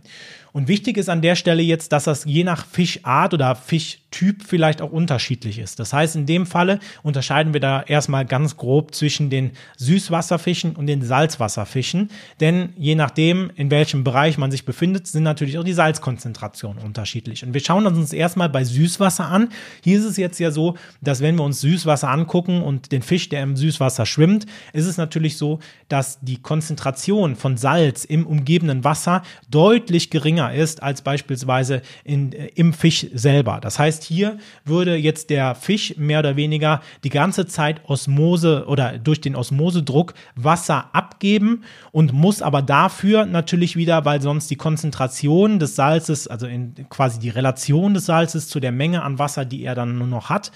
Und 0.54 0.68
wichtig 0.68 0.98
ist 0.98 1.10
an 1.10 1.22
der 1.22 1.36
Stelle 1.36 1.62
jetzt, 1.62 1.92
dass 1.92 2.06
das 2.06 2.24
je 2.26 2.44
nach 2.44 2.66
Fischart 2.66 3.34
oder 3.34 3.54
Fischtyp 3.56 4.42
vielleicht 4.42 4.82
auch 4.82 4.92
unterschiedlich 4.92 5.60
ist. 5.60 5.80
Das 5.80 5.94
heißt, 5.94 6.16
in 6.16 6.26
dem 6.26 6.46
Falle 6.46 6.80
unterscheiden 7.04 7.54
wir 7.54 7.60
da 7.60 7.84
erstmal 7.84 8.26
ganz 8.26 8.58
grob 8.58 8.96
zwischen 8.96 9.30
den 9.30 9.52
Süßwasserfischen 9.78 10.76
und 10.76 10.88
den 10.88 11.02
Salzwasserfischen. 11.02 12.10
Denn 12.40 12.70
je 12.78 12.96
nachdem, 12.96 13.52
in 13.56 13.70
welchem 13.70 14.04
Bereich 14.04 14.38
man 14.38 14.50
sich 14.50 14.66
befindet, 14.66 15.08
sind 15.08 15.24
natürlich 15.24 15.60
auch 15.60 15.64
die 15.64 15.74
Salzkonzentrationen 15.74 16.84
unterschiedlich. 16.84 17.44
Und 17.44 17.54
wir 17.54 17.62
schauen 17.62 17.86
uns 17.86 18.14
erstmal 18.14 18.50
bei 18.50 18.64
Süßwasser 18.64 19.28
an. 19.28 19.50
Hier 19.84 20.00
ist 20.00 20.06
es 20.06 20.18
jetzt 20.18 20.40
ja 20.40 20.52
so, 20.52 20.76
dass 21.02 21.22
wenn 21.22 21.36
wir 21.36 21.44
uns 21.44 21.62
Süßwasser 21.62 22.10
angucken 22.10 22.64
und 22.64 22.92
den 22.92 23.04
Fisch, 23.04 23.30
der 23.30 23.44
im 23.44 23.58
Süßwasser 23.58 24.06
schwimmt, 24.06 24.37
ist 24.74 24.86
es 24.86 24.98
natürlich 24.98 25.38
so, 25.38 25.60
dass 25.90 26.20
die 26.22 26.42
Konzentration 26.42 27.36
von 27.36 27.58
Salz 27.58 28.06
im 28.06 28.28
umgebenden 28.28 28.84
Wasser 28.84 29.24
deutlich 29.50 30.10
geringer 30.10 30.54
ist 30.54 30.84
als 30.84 31.02
beispielsweise 31.02 31.82
in, 32.04 32.32
äh, 32.34 32.48
im 32.56 32.74
Fisch 32.74 33.08
selber. 33.14 33.60
Das 33.62 33.80
heißt, 33.80 34.04
hier 34.04 34.38
würde 34.66 34.96
jetzt 34.96 35.30
der 35.30 35.56
Fisch 35.56 35.96
mehr 35.98 36.20
oder 36.20 36.36
weniger 36.36 36.82
die 37.04 37.10
ganze 37.10 37.46
Zeit 37.46 37.82
Osmose 37.90 38.66
oder 38.68 38.98
durch 38.98 39.22
den 39.22 39.36
Osmosedruck 39.36 40.14
Wasser 40.36 40.90
abgeben 40.94 41.64
und 41.92 42.14
muss 42.14 42.42
aber 42.42 42.62
dafür 42.62 43.26
natürlich 43.26 43.76
wieder, 43.76 44.06
weil 44.06 44.22
sonst 44.22 44.50
die 44.50 44.56
Konzentration 44.56 45.60
des 45.60 45.76
Salzes, 45.76 46.28
also 46.28 46.48
in 46.48 46.74
quasi 46.90 47.20
die 47.20 47.30
Relation 47.30 47.94
des 47.94 48.06
Salzes 48.06 48.48
zu 48.48 48.60
der 48.60 48.72
Menge 48.72 49.04
an 49.04 49.20
Wasser, 49.20 49.46
die 49.46 49.64
er 49.64 49.76
dann 49.76 49.98
nur 49.98 50.08
noch 50.08 50.30
hat, 50.30 50.52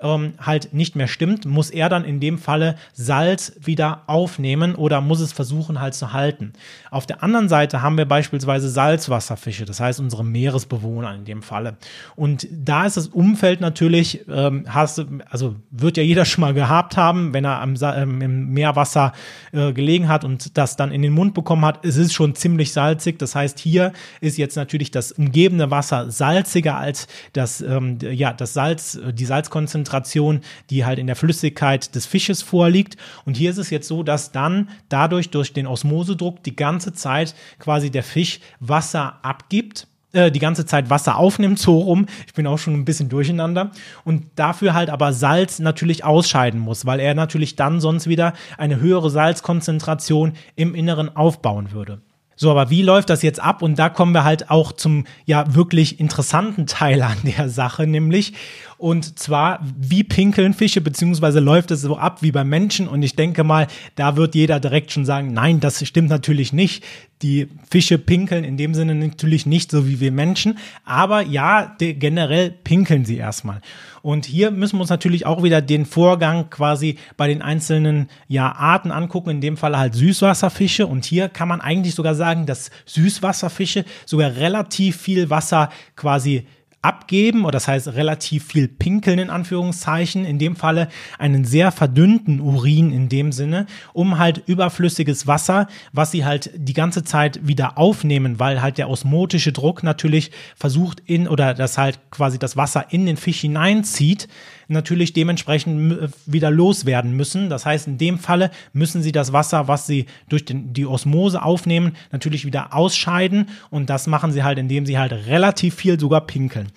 ähm, 0.00 0.34
halt 0.38 0.72
nicht 0.72 0.96
mehr 0.96 1.08
stimmt, 1.08 1.44
muss 1.44 1.70
er 1.70 1.88
dann 1.88 2.04
in 2.04 2.20
dem 2.20 2.38
Falle 2.38 2.76
Salz 2.92 3.52
wieder 3.60 4.02
aufnehmen 4.06 4.74
oder 4.74 5.00
muss 5.00 5.20
es 5.20 5.32
versuchen 5.32 5.80
halt 5.80 5.94
zu 5.94 6.12
halten. 6.12 6.52
Auf 6.90 7.06
der 7.06 7.22
anderen 7.22 7.48
Seite 7.48 7.82
haben 7.82 7.98
wir 7.98 8.06
beispielsweise 8.06 8.68
Salzwasserfische, 8.68 9.64
das 9.64 9.80
heißt 9.80 10.00
unsere 10.00 10.24
Meeresbewohner 10.24 11.14
in 11.14 11.24
dem 11.24 11.42
Falle. 11.42 11.76
Und 12.14 12.46
da 12.50 12.86
ist 12.86 12.96
das 12.96 13.08
Umfeld 13.08 13.60
natürlich, 13.60 14.24
ähm, 14.28 14.64
hast, 14.68 15.04
also 15.30 15.56
wird 15.70 15.96
ja 15.96 16.02
jeder 16.02 16.24
schon 16.28 16.42
mal 16.42 16.54
gehabt 16.54 16.96
haben, 16.96 17.32
wenn 17.34 17.44
er 17.44 17.60
am, 17.60 17.74
ähm, 17.82 18.22
im 18.22 18.50
Meerwasser 18.50 19.12
äh, 19.52 19.72
gelegen 19.72 20.08
hat 20.08 20.24
und 20.24 20.56
das 20.56 20.76
dann 20.76 20.92
in 20.92 21.02
den 21.02 21.12
Mund 21.12 21.34
bekommen 21.34 21.64
hat. 21.64 21.84
Es 21.84 21.96
ist 21.96 22.12
schon 22.12 22.34
ziemlich 22.34 22.72
salzig. 22.72 23.18
Das 23.18 23.34
heißt, 23.34 23.58
hier 23.58 23.92
ist 24.20 24.38
jetzt 24.38 24.56
natürlich 24.56 24.90
das 24.90 25.12
umgebende 25.12 25.70
Wasser 25.70 26.10
salziger 26.10 26.76
als 26.76 27.08
das, 27.32 27.60
ähm, 27.60 27.98
ja, 28.00 28.32
das 28.32 28.54
Salz, 28.54 28.98
die 29.12 29.24
Salzkonzentration 29.24 29.87
Konzentration, 29.88 30.40
die 30.70 30.84
halt 30.84 30.98
in 30.98 31.06
der 31.06 31.16
Flüssigkeit 31.16 31.94
des 31.94 32.06
Fisches 32.06 32.42
vorliegt. 32.42 32.96
Und 33.24 33.36
hier 33.36 33.50
ist 33.50 33.58
es 33.58 33.70
jetzt 33.70 33.88
so, 33.88 34.02
dass 34.02 34.32
dann 34.32 34.68
dadurch 34.88 35.30
durch 35.30 35.52
den 35.52 35.66
Osmosedruck 35.66 36.42
die 36.42 36.56
ganze 36.56 36.92
Zeit 36.92 37.34
quasi 37.58 37.90
der 37.90 38.02
Fisch 38.02 38.40
Wasser 38.60 39.18
abgibt 39.22 39.86
äh, 40.14 40.30
die 40.30 40.38
ganze 40.38 40.64
Zeit 40.64 40.88
Wasser 40.88 41.16
aufnimmt, 41.16 41.58
so 41.58 41.78
rum. 41.80 42.06
Ich 42.26 42.32
bin 42.32 42.46
auch 42.46 42.56
schon 42.56 42.72
ein 42.72 42.86
bisschen 42.86 43.10
durcheinander. 43.10 43.72
Und 44.04 44.24
dafür 44.36 44.72
halt 44.72 44.88
aber 44.88 45.12
Salz 45.12 45.58
natürlich 45.58 46.02
ausscheiden 46.02 46.60
muss, 46.60 46.86
weil 46.86 46.98
er 46.98 47.14
natürlich 47.14 47.56
dann 47.56 47.80
sonst 47.80 48.08
wieder 48.08 48.32
eine 48.56 48.80
höhere 48.80 49.10
Salzkonzentration 49.10 50.32
im 50.56 50.74
Inneren 50.74 51.14
aufbauen 51.14 51.72
würde. 51.72 52.00
So, 52.40 52.52
aber 52.52 52.70
wie 52.70 52.82
läuft 52.82 53.10
das 53.10 53.22
jetzt 53.22 53.42
ab? 53.42 53.62
Und 53.62 53.80
da 53.80 53.88
kommen 53.88 54.12
wir 54.14 54.22
halt 54.22 54.48
auch 54.48 54.70
zum 54.70 55.04
ja 55.26 55.56
wirklich 55.56 55.98
interessanten 55.98 56.68
Teil 56.68 57.02
an 57.02 57.16
der 57.24 57.48
Sache, 57.48 57.84
nämlich 57.88 58.32
und 58.78 59.18
zwar, 59.18 59.58
wie 59.76 60.04
pinkeln 60.04 60.54
Fische, 60.54 60.80
beziehungsweise 60.80 61.40
läuft 61.40 61.72
es 61.72 61.82
so 61.82 61.96
ab 61.96 62.22
wie 62.22 62.30
beim 62.30 62.48
Menschen? 62.48 62.86
Und 62.86 63.02
ich 63.02 63.16
denke 63.16 63.42
mal, 63.42 63.66
da 63.96 64.14
wird 64.14 64.36
jeder 64.36 64.60
direkt 64.60 64.92
schon 64.92 65.04
sagen, 65.04 65.32
nein, 65.32 65.58
das 65.58 65.84
stimmt 65.84 66.08
natürlich 66.08 66.52
nicht. 66.52 66.84
Die 67.20 67.48
Fische 67.68 67.98
pinkeln 67.98 68.44
in 68.44 68.56
dem 68.56 68.74
Sinne 68.74 68.94
natürlich 68.94 69.46
nicht 69.46 69.72
so 69.72 69.88
wie 69.88 69.98
wir 69.98 70.12
Menschen, 70.12 70.58
aber 70.84 71.22
ja, 71.22 71.74
generell 71.78 72.52
pinkeln 72.52 73.04
sie 73.04 73.16
erstmal. 73.16 73.60
Und 74.02 74.26
hier 74.26 74.52
müssen 74.52 74.76
wir 74.76 74.82
uns 74.82 74.90
natürlich 74.90 75.26
auch 75.26 75.42
wieder 75.42 75.60
den 75.60 75.84
Vorgang 75.84 76.48
quasi 76.48 76.98
bei 77.16 77.26
den 77.26 77.42
einzelnen 77.42 78.08
ja, 78.28 78.52
Arten 78.52 78.92
angucken, 78.92 79.30
in 79.30 79.40
dem 79.40 79.56
Fall 79.56 79.76
halt 79.76 79.96
Süßwasserfische. 79.96 80.86
Und 80.86 81.04
hier 81.04 81.28
kann 81.28 81.48
man 81.48 81.60
eigentlich 81.60 81.96
sogar 81.96 82.14
sagen, 82.14 82.46
dass 82.46 82.70
Süßwasserfische 82.86 83.84
sogar 84.06 84.36
relativ 84.36 84.96
viel 84.98 85.30
Wasser 85.30 85.70
quasi 85.96 86.46
abgeben, 86.80 87.44
oder 87.44 87.52
das 87.52 87.66
heißt 87.66 87.88
relativ 87.88 88.46
viel 88.46 88.68
pinkeln 88.68 89.18
in 89.18 89.30
Anführungszeichen, 89.30 90.24
in 90.24 90.38
dem 90.38 90.54
Falle 90.54 90.88
einen 91.18 91.44
sehr 91.44 91.72
verdünnten 91.72 92.40
Urin 92.40 92.92
in 92.92 93.08
dem 93.08 93.32
Sinne, 93.32 93.66
um 93.92 94.18
halt 94.18 94.42
überflüssiges 94.46 95.26
Wasser, 95.26 95.66
was 95.92 96.12
sie 96.12 96.24
halt 96.24 96.50
die 96.54 96.74
ganze 96.74 97.02
Zeit 97.02 97.46
wieder 97.46 97.78
aufnehmen, 97.78 98.38
weil 98.38 98.62
halt 98.62 98.78
der 98.78 98.88
osmotische 98.88 99.52
Druck 99.52 99.82
natürlich 99.82 100.30
versucht 100.56 101.02
in 101.04 101.26
oder 101.26 101.52
das 101.54 101.78
halt 101.78 101.98
quasi 102.10 102.38
das 102.38 102.56
Wasser 102.56 102.86
in 102.90 103.06
den 103.06 103.16
Fisch 103.16 103.40
hineinzieht, 103.40 104.28
natürlich 104.68 105.12
dementsprechend 105.12 106.10
wieder 106.26 106.50
loswerden 106.50 107.12
müssen. 107.12 107.50
Das 107.50 107.66
heißt, 107.66 107.88
in 107.88 107.98
dem 107.98 108.18
Falle 108.18 108.50
müssen 108.72 109.02
sie 109.02 109.12
das 109.12 109.32
Wasser, 109.32 109.66
was 109.66 109.86
sie 109.86 110.06
durch 110.28 110.44
den, 110.44 110.72
die 110.72 110.86
Osmose 110.86 111.42
aufnehmen, 111.42 111.96
natürlich 112.12 112.44
wieder 112.44 112.74
ausscheiden. 112.74 113.48
Und 113.70 113.90
das 113.90 114.06
machen 114.06 114.32
sie 114.32 114.44
halt, 114.44 114.58
indem 114.58 114.86
sie 114.86 114.98
halt 114.98 115.12
relativ 115.12 115.74
viel 115.74 115.98
sogar 115.98 116.26
pinkeln 116.26 116.68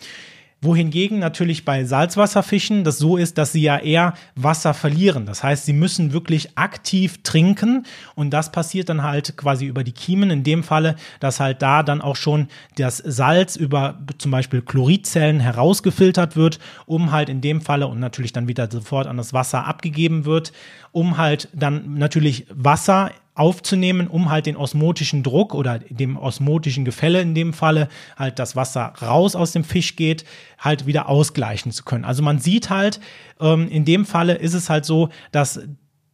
wohingegen 0.61 1.17
natürlich 1.17 1.65
bei 1.65 1.83
Salzwasserfischen 1.83 2.83
das 2.83 2.99
so 2.99 3.17
ist, 3.17 3.37
dass 3.39 3.51
sie 3.51 3.63
ja 3.63 3.77
eher 3.77 4.13
Wasser 4.35 4.75
verlieren. 4.75 5.25
Das 5.25 5.43
heißt, 5.43 5.65
sie 5.65 5.73
müssen 5.73 6.13
wirklich 6.13 6.55
aktiv 6.57 7.23
trinken 7.23 7.85
und 8.13 8.29
das 8.29 8.51
passiert 8.51 8.89
dann 8.89 9.01
halt 9.01 9.35
quasi 9.37 9.65
über 9.65 9.83
die 9.83 9.91
Kiemen. 9.91 10.29
In 10.29 10.43
dem 10.43 10.63
Falle, 10.63 10.95
dass 11.19 11.39
halt 11.39 11.63
da 11.63 11.81
dann 11.81 12.01
auch 12.01 12.15
schon 12.15 12.47
das 12.75 12.97
Salz 12.97 13.55
über 13.55 13.99
zum 14.19 14.29
Beispiel 14.29 14.61
Chlorizellen 14.61 15.39
herausgefiltert 15.39 16.35
wird, 16.35 16.59
um 16.85 17.11
halt 17.11 17.29
in 17.29 17.41
dem 17.41 17.61
Falle 17.61 17.87
und 17.87 17.99
natürlich 17.99 18.31
dann 18.31 18.47
wieder 18.47 18.69
sofort 18.69 19.07
an 19.07 19.17
das 19.17 19.33
Wasser 19.33 19.65
abgegeben 19.65 20.25
wird, 20.25 20.53
um 20.91 21.17
halt 21.17 21.49
dann 21.53 21.95
natürlich 21.95 22.45
Wasser 22.49 23.11
aufzunehmen, 23.33 24.07
um 24.07 24.29
halt 24.29 24.45
den 24.45 24.57
osmotischen 24.57 25.23
Druck 25.23 25.53
oder 25.53 25.79
dem 25.79 26.17
osmotischen 26.17 26.85
Gefälle 26.85 27.21
in 27.21 27.33
dem 27.33 27.53
Falle 27.53 27.87
halt 28.17 28.39
das 28.39 28.55
Wasser 28.55 28.93
raus 29.01 29.35
aus 29.35 29.51
dem 29.53 29.63
Fisch 29.63 29.95
geht, 29.95 30.25
halt 30.57 30.85
wieder 30.85 31.07
ausgleichen 31.07 31.71
zu 31.71 31.83
können. 31.83 32.05
Also 32.05 32.23
man 32.23 32.39
sieht 32.39 32.69
halt, 32.69 32.99
ähm, 33.39 33.67
in 33.69 33.85
dem 33.85 34.05
Falle 34.05 34.33
ist 34.33 34.53
es 34.53 34.69
halt 34.69 34.85
so, 34.85 35.09
dass 35.31 35.61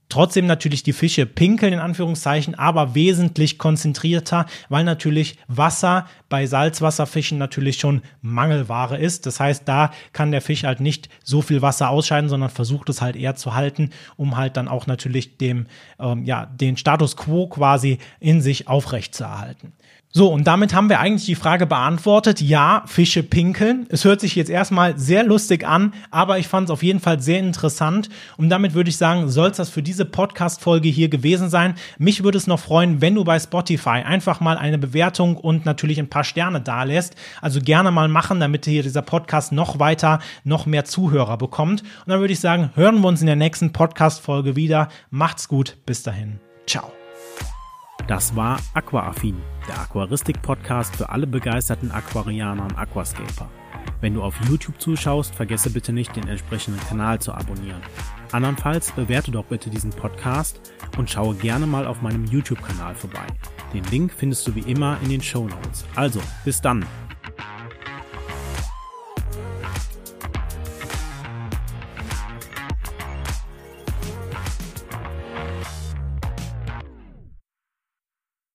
Trotzdem 0.10 0.46
natürlich 0.46 0.84
die 0.84 0.93
Fische 0.93 1.26
pinkeln 1.26 1.74
in 1.74 1.80
Anführungszeichen, 1.80 2.56
aber 2.56 2.96
wesentlich 2.96 3.58
konzentrierter, 3.58 4.46
weil 4.70 4.86
natürlich 4.86 5.38
Wasser 5.48 6.08
bei 6.30 6.46
Salzwasserfischen 6.46 7.38
natürlich 7.38 7.78
schon 7.78 8.02
Mangelware 8.22 8.98
ist. 8.98 9.26
Das 9.26 9.39
heißt, 9.39 9.67
da 9.67 9.91
kann 10.13 10.32
der 10.32 10.41
Fisch 10.41 10.63
halt 10.63 10.80
nicht 10.80 11.10
so 11.24 11.41
viel 11.41 11.62
Wasser 11.62 11.89
ausscheiden, 11.89 12.30
sondern 12.30 12.50
versucht 12.50 12.88
es 12.89 13.02
halt 13.02 13.17
eher 13.17 13.36
zu 13.36 13.54
halten, 13.54 13.89
um 14.15 14.38
halt 14.38 14.56
dann 14.56 14.70
auch 14.70 14.88
natürlich 14.88 15.38
dem, 15.38 15.67
ähm, 16.00 16.24
ja, 16.24 16.46
den 16.46 16.78
Status 16.78 17.17
quo 17.17 17.48
quasi 17.48 17.98
in 18.22 18.41
sich 18.41 18.70
aufrecht 18.70 19.13
zu 19.13 19.26
erhalten. 19.26 19.74
So, 20.10 20.32
und 20.32 20.48
damit 20.48 20.74
haben 20.74 20.89
wir 20.89 21.00
eigentlich 21.00 21.26
die 21.26 21.36
Frage 21.36 21.67
beantwortet. 21.67 22.41
Ja, 22.41 22.84
Fische 22.88 23.24
pinkeln. 23.24 23.86
Es 23.89 24.06
hört 24.06 24.22
sich 24.22 24.36
jetzt 24.36 24.50
erstmal 24.50 24.98
sehr 24.98 25.24
lustig 25.24 25.67
an, 25.67 25.93
aber 26.12 26.39
ich 26.39 26.48
fand 26.48 26.70
es 26.70 26.72
auf 26.72 26.82
jeden 26.82 27.02
Fall 27.02 27.20
sehr 27.20 27.39
interessant. 27.39 28.10
Und 28.38 28.50
damit 28.50 28.74
würde 28.74 28.89
ich 28.89 28.98
sagen, 28.98 29.30
soll 29.30 29.50
es 29.50 29.58
das 29.58 29.70
für 29.70 29.84
diese 29.84 30.06
Podcast-Folge 30.06 30.88
hier 30.88 31.10
gewesen 31.10 31.50
sein. 31.50 31.76
Mich 31.98 32.24
würde 32.24 32.38
es 32.38 32.48
noch 32.48 32.60
freuen, 32.60 33.02
wenn 33.02 33.15
du 33.15 33.26
bei 33.26 33.38
Spotify 33.38 34.02
einfach 34.06 34.39
mal 34.39 34.58
eine 34.58 34.78
Bewertung 34.78 35.36
und 35.36 35.65
natürlich 35.65 36.00
ein 36.00 36.10
paar 36.10 36.24
Sterne 36.24 36.62
dalässt. 36.62 37.15
Also 37.41 37.60
gerne 37.60 37.91
mal 37.91 38.08
machen, 38.08 38.39
damit 38.39 38.65
hier 38.65 38.84
dieser 38.84 39.02
Podcast 39.02 39.52
noch 39.52 39.78
weiter, 39.78 40.20
noch 40.46 40.65
mehr 40.65 40.86
Zuhörer 40.86 41.38
bekommt. 41.38 41.82
Und 41.82 42.08
dann 42.08 42.22
würde 42.22 42.34
ich 42.34 42.39
sagen, 42.39 42.72
hören 42.76 43.02
wir 43.02 43.08
uns 43.10 43.22
in 43.22 43.28
der 43.28 43.36
nächsten 43.36 43.74
Podcast-Folge 43.74 44.56
wieder. 44.56 44.88
Macht's 45.10 45.48
gut. 45.50 45.76
Bis 45.86 46.02
dahin. 46.02 46.39
Ciao. 46.65 46.91
Das 48.08 48.34
war 48.38 48.58
Aquaaffin, 48.74 49.36
der 49.67 49.82
Aquaristik-Podcast 49.82 50.96
für 50.96 51.10
alle 51.10 51.28
begeisterten 51.28 51.91
Aquarianer 51.91 52.63
und 52.63 52.78
Aquascaper. 52.78 53.50
Wenn 54.00 54.13
du 54.13 54.24
auf 54.24 54.34
YouTube 54.48 54.80
zuschaust, 54.80 55.36
vergesse 55.36 55.72
bitte 55.72 55.91
nicht, 55.91 56.15
den 56.15 56.28
entsprechenden 56.28 56.80
Kanal 56.88 57.20
zu 57.20 57.34
abonnieren. 57.34 57.82
Andernfalls 58.32 58.93
bewerte 58.93 59.32
doch 59.32 59.43
bitte 59.46 59.70
diesen 59.70 59.91
Podcast 59.91 60.62
und 60.98 61.10
schaue 61.10 61.36
gerne 61.36 61.67
mal 61.67 61.86
auf 61.86 62.02
meinem 62.02 62.24
YouTube-Kanal 62.26 62.96
vorbei. 62.96 63.28
Den 63.74 63.84
Link 63.86 64.13
findest 64.15 64.48
du 64.48 64.56
wie 64.56 64.72
immer 64.72 64.98
in 65.04 65.10
den 65.10 65.22
Show 65.22 65.46
Notes. 65.46 65.86
Also, 65.96 66.22
bis 66.46 66.62
dann! 66.62 66.86